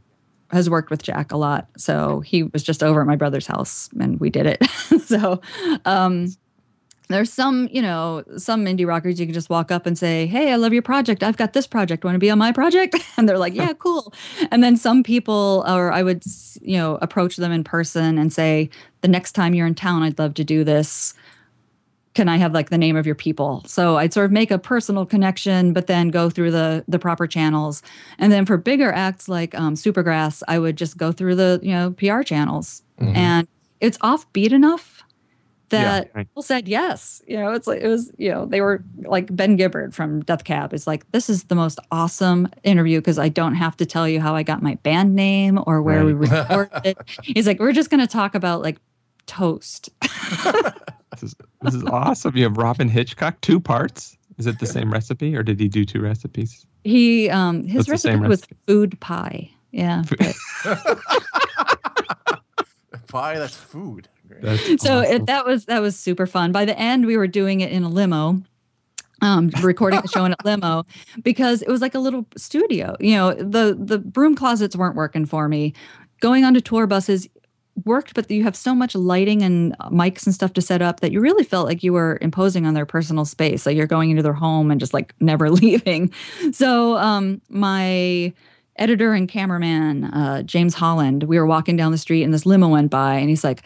[0.52, 1.68] Has worked with Jack a lot.
[1.76, 4.64] So he was just over at my brother's house, and we did it.
[5.04, 5.40] so
[5.84, 6.28] um,
[7.08, 10.52] there's some, you know, some indie rockers you can just walk up and say, "Hey,
[10.52, 11.22] I love your project.
[11.22, 12.04] I've got this project.
[12.04, 14.14] Want to be on my project?" And they're like, "Yeah, cool."
[14.50, 16.24] And then some people, or I would,
[16.62, 18.70] you know, approach them in person and say,
[19.00, 21.14] "The next time you're in town, I'd love to do this.
[22.14, 23.62] Can I have like the name of your people?
[23.66, 27.26] So I'd sort of make a personal connection, but then go through the the proper
[27.26, 27.82] channels.
[28.18, 31.72] And then for bigger acts like um, Supergrass, I would just go through the you
[31.72, 33.16] know PR channels, Mhm.
[33.16, 33.48] and
[33.80, 35.02] it's offbeat enough
[35.68, 37.22] that Yeah, people said yes.
[37.28, 40.42] You know, it's like it was you know they were like Ben Gibbard from Death
[40.42, 40.74] Cab.
[40.74, 44.20] It's like this is the most awesome interview because I don't have to tell you
[44.20, 46.28] how I got my band name or where we Right.
[46.32, 46.96] recorded.
[47.22, 48.78] He's like, we're just gonna talk about like
[49.26, 49.90] toast.
[51.62, 52.36] This is, awesome.
[52.36, 54.16] You have Robyn Hitchcock, two parts.
[54.38, 56.64] Is it the same recipe or did he do two recipes?
[56.84, 58.56] He um his That's the same recipe was recipe.
[58.66, 59.50] food pie.
[59.72, 60.02] Yeah.
[63.08, 64.08] Pie, that's food.
[64.40, 65.12] That's so awesome.
[65.12, 66.52] it, that was that was super fun.
[66.52, 68.42] By the end, we were doing it in a limo.
[69.22, 70.86] Um, recording the show in a limo
[71.22, 72.96] because it was like a little studio.
[73.00, 75.74] You know, the the broom closets weren't working for me.
[76.20, 77.28] Going onto tour buses
[77.84, 81.12] worked, but you have so much lighting and mics and stuff to set up that
[81.12, 83.66] you really felt like you were imposing on their personal space.
[83.66, 86.12] Like you're going into their home and just like never leaving.
[86.52, 88.32] So um, my
[88.76, 92.68] editor and cameraman, uh, James Holland, we were walking down the street and this limo
[92.68, 93.62] went by and he's like,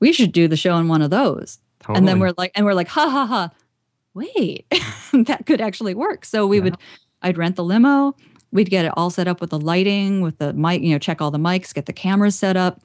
[0.00, 1.58] we should do the show in one of those.
[1.96, 3.50] And then we're like, and we're like, ha ha ha,
[4.14, 4.66] wait,
[5.12, 6.24] that could actually work.
[6.24, 6.64] So we Yeah.
[6.64, 6.76] would,
[7.22, 8.14] I'd rent the limo.
[8.52, 11.20] We'd get it all set up with the lighting, with the mic, you know, check
[11.22, 12.80] all the mics, get the cameras set up.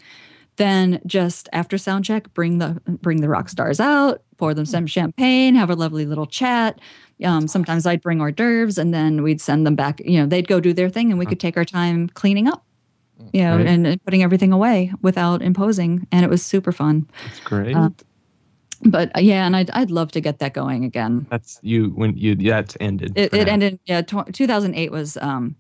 [0.58, 4.88] Then just after sound check, bring the bring the rock stars out, pour them some
[4.88, 6.80] champagne, have a lovely little chat.
[7.24, 10.02] Um, sometimes I'd bring hors d'oeuvres, and then we'd send them back.
[10.06, 12.64] You know, they'd go do their thing, and we could take our time cleaning up.
[13.34, 13.68] You know, Right.
[13.68, 17.74] and, and putting everything away without imposing, and it was super fun That's great.
[17.76, 17.90] uh,
[18.84, 21.26] but yeah, and I'd I'd love to get that going again.
[21.30, 23.14] that's you when you that's ended.
[23.18, 23.80] It, it ended.
[23.86, 25.56] Yeah, tw- 2008 was um,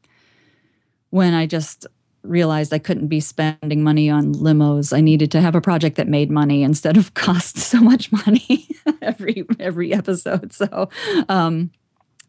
[1.12, 1.88] when I just
[2.28, 4.96] realized I couldn't be spending money on limos.
[4.96, 8.68] I needed to have a project that made money instead of cost so much money
[9.02, 10.54] every every episode.
[10.54, 10.90] So,
[11.30, 11.72] um,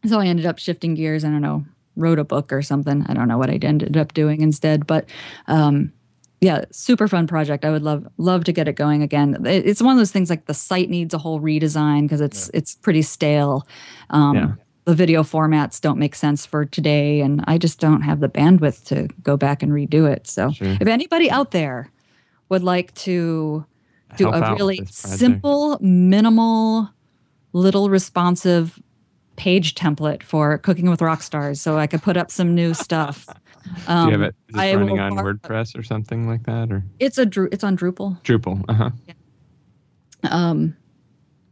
[0.05, 1.23] so I ended up shifting gears.
[1.23, 3.05] I don't know, wrote a book or something.
[3.07, 5.09] I don't know what I ended up doing instead, but.
[5.47, 5.93] Um,
[6.39, 7.65] yeah, super fun project.
[7.65, 9.43] I would love love to get it going again.
[9.43, 12.75] It's one of those things like the site needs a whole redesign because it's it's
[12.75, 13.67] pretty stale.
[14.11, 14.51] Um, Yeah.
[14.87, 18.85] The video formats don't make sense for today, and I just don't have the bandwidth
[18.85, 20.27] to go back and redo it.
[20.27, 20.77] So, Sure.
[20.79, 21.91] if anybody out there
[22.47, 23.65] would like to
[24.15, 26.89] do Help a really simple, minimal,
[27.51, 28.81] little responsive
[29.35, 33.25] page template for cooking with rock stars, so I could put up some new stuff.
[33.65, 37.17] Do you have Um, it I running on WordPress or something like that or it's
[37.17, 38.21] a it's on Drupal.
[38.23, 38.63] Drupal?
[38.69, 38.89] Uh huh.
[40.23, 40.77] Um,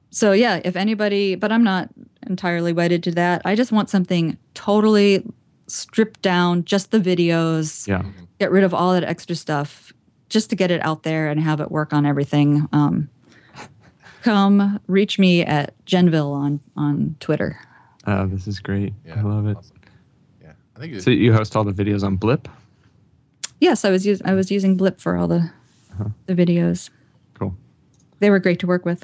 [0.09, 1.89] so yeah, if anybody, but I'm not
[2.28, 3.41] entirely wedded to that.
[3.45, 5.26] I just want something totally
[5.67, 8.03] stripped down, just the videos, Yeah.
[8.39, 9.91] get rid of all that extra stuff,
[10.30, 12.67] just to get it out there and have it work on everything.
[12.71, 13.09] Um,
[14.21, 17.59] come reach me at Jenville on on Twitter.
[18.07, 18.93] Oh, this is great.
[19.05, 19.57] Yeah, I love it.
[19.57, 19.78] awesome.
[20.41, 22.47] Yeah, I think So you host all the videos on Blip?
[23.59, 25.49] Yes, I was using I was using Blip for all the
[25.93, 26.09] Uh-huh.
[26.28, 26.89] the videos.
[27.39, 27.55] Cool.
[28.19, 29.03] They were great to work with.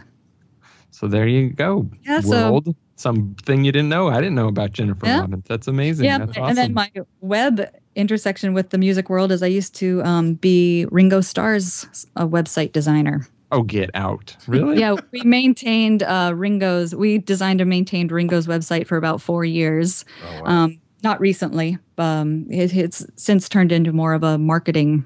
[0.91, 1.89] So there you go.
[2.03, 2.75] Yeah, so- World.
[3.01, 4.09] Something you didn't know.
[4.09, 5.21] I didn't know about Jennifer Yeah.
[5.21, 5.45] Robbins.
[5.47, 6.05] That's amazing.
[6.05, 6.91] Yeah, That's and then my
[7.21, 12.27] web intersection with the music world is I used to um, be Ringo Starr's uh,
[12.27, 13.27] website designer.
[13.51, 14.37] oh, get out.
[14.47, 14.79] Really?
[14.79, 16.93] Yeah, we maintained uh, Ringo's.
[16.95, 20.05] We designed and maintained Ringo's website for about four years.
[20.25, 20.49] oh, wow.
[20.65, 21.79] Um, not recently.
[21.97, 25.03] Um, it, it's since turned into more of a marketing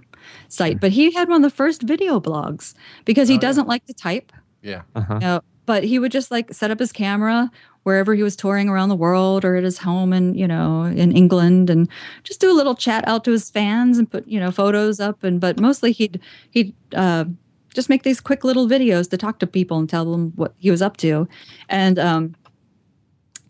[0.50, 0.80] site.
[0.82, 2.74] But he had one of the first video blogs
[3.06, 4.32] because he Oh, doesn't like to type.
[4.62, 4.82] yeah.
[4.96, 5.14] Uh-huh.
[5.16, 7.50] you know, but he would just like set up his camera
[7.86, 11.12] wherever he was touring around the world or at his home in you know in
[11.12, 11.88] England and
[12.24, 15.24] just do a little chat out to his fans and put you know photos up
[15.24, 16.20] and but mostly he'd
[16.50, 17.26] he'd uh,
[17.74, 20.72] just make these quick little videos to talk to people and tell them what he
[20.72, 21.28] was up to
[21.70, 22.36] and um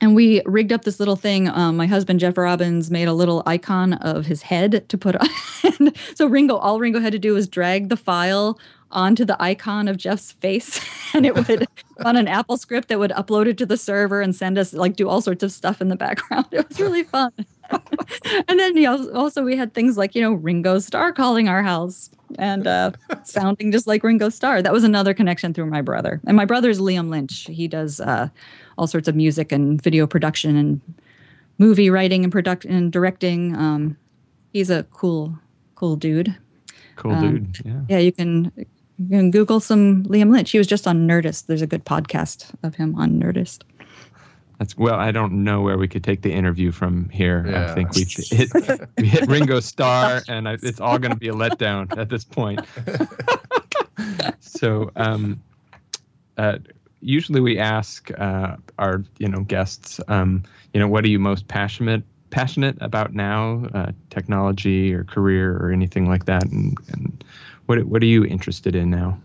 [0.02, 1.48] and we rigged up this little thing.
[1.48, 5.16] Um, my husband Jeff Robbins made a little icon of his head to put
[5.64, 5.94] on.
[6.16, 8.60] so Ringo, all Ringo had to do was drag the file
[8.96, 10.80] onto the icon of Jeff's face,
[11.14, 11.68] and it would
[12.06, 15.08] on an AppleScript that would upload it to the server and send us like do
[15.08, 16.46] all sorts of stuff in the background.
[16.56, 17.32] It was really fun.
[18.48, 21.62] and then you know, also we had things like you know Ringo Starr calling our
[21.62, 22.92] house and uh,
[23.24, 24.62] sounding just like Ringo Starr.
[24.62, 26.22] That was another connection through my brother.
[26.26, 27.48] And my brother's Liam Lynch.
[27.48, 28.30] He does uh,
[28.78, 30.82] all sorts of music and video production and
[31.58, 33.56] movie writing and production and directing.
[33.56, 33.98] Um,
[34.54, 35.38] he's a cool,
[35.76, 36.36] cool dude.
[36.96, 37.66] Cool um, dude.
[37.66, 37.82] Yeah.
[37.90, 38.52] Yeah, you can
[38.98, 40.52] you can Google some Liam Lynch.
[40.52, 41.48] He was just on Nerdist.
[41.48, 43.64] There's a good podcast of him on Nerdist.
[44.60, 44.96] That's well.
[44.96, 47.44] I don't know where we could take the interview from here.
[47.54, 48.52] I think we hit
[48.98, 52.24] we hit Ringo Starr, and I, it's all going to be a letdown at this
[52.24, 52.62] point.
[54.40, 55.42] so, um,
[56.38, 56.60] uh,
[57.02, 60.44] usually we ask uh, our you know guests, um,
[60.74, 65.72] you know, what are you most passionate passionate about now, uh, technology or career or
[65.72, 67.24] anything like that, and, and
[67.66, 69.20] what what are you interested in now?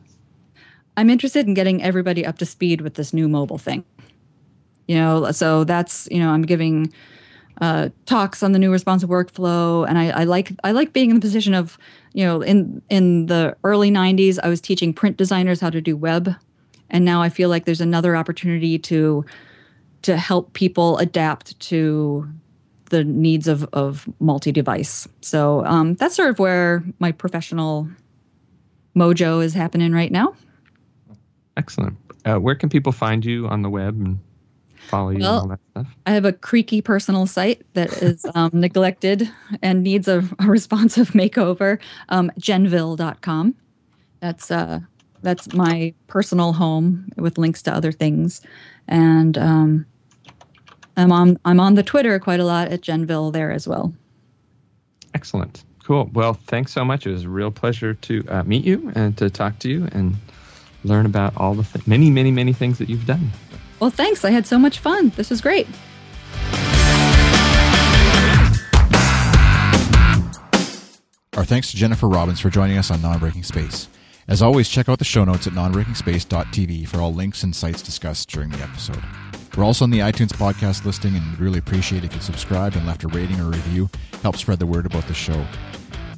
[0.96, 3.84] I'm interested in getting everybody up to speed with this new mobile thing.
[4.86, 6.92] You know, so that's you know I'm giving
[7.60, 11.16] uh, talks on the new responsive workflow, and I, I like I like being in
[11.16, 11.78] the position of
[12.12, 15.96] you know in in the early 90s I was teaching print designers how to do
[15.96, 16.34] web,
[16.88, 19.24] and now I feel like there's another opportunity to
[20.02, 22.26] to help people adapt to
[22.90, 25.06] the needs of, of multi-device.
[25.20, 27.88] So um, that's sort of where my professional
[28.96, 30.34] mojo is happening right now.
[31.56, 31.96] Excellent.
[32.24, 34.18] Uh, where can people find you on the web and
[34.88, 35.96] follow you well, and all that stuff?
[36.06, 39.30] I have a creaky personal site that is um, neglected
[39.62, 41.78] and needs a, a responsive makeover.
[42.08, 43.54] Um, Jenville.com.
[44.20, 44.80] That's uh,
[45.22, 48.42] that's my personal home with links to other things,
[48.88, 49.86] and um,
[50.96, 53.94] I'm on I'm on the Twitter quite a lot at Genville there as well.
[55.14, 55.64] Excellent.
[55.84, 56.10] Cool.
[56.12, 57.06] Well, thanks so much.
[57.06, 60.14] It was a real pleasure to uh, meet you and to talk to you and
[60.84, 63.30] learn about all the th- many, many, many things that you've done.
[63.80, 64.24] Well, thanks.
[64.24, 65.10] I had so much fun.
[65.16, 65.66] This was great.
[71.36, 73.88] Our thanks to Jennifer Robbins for joining us on Non-Breaking Space.
[74.28, 78.28] As always, check out the show notes at nonbreakingspace.tv for all links and sites discussed
[78.28, 79.02] during the episode.
[79.56, 82.86] We're also on the iTunes podcast listing and would really appreciate if you subscribed and
[82.86, 83.90] left a rating or review.
[84.22, 85.44] Help spread the word about the show.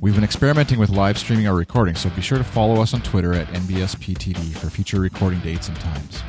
[0.00, 3.02] We've been experimenting with live streaming our recordings, so be sure to follow us on
[3.02, 6.22] Twitter at NBSPTV for future recording dates and times.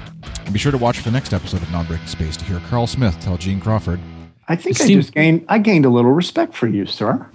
[0.45, 2.87] And be sure to watch for the next episode of Non-Breaking Space to hear Carl
[2.87, 3.99] Smith tell Gene Crawford.
[4.47, 7.27] I think I just gained I gained a little respect for you, sir.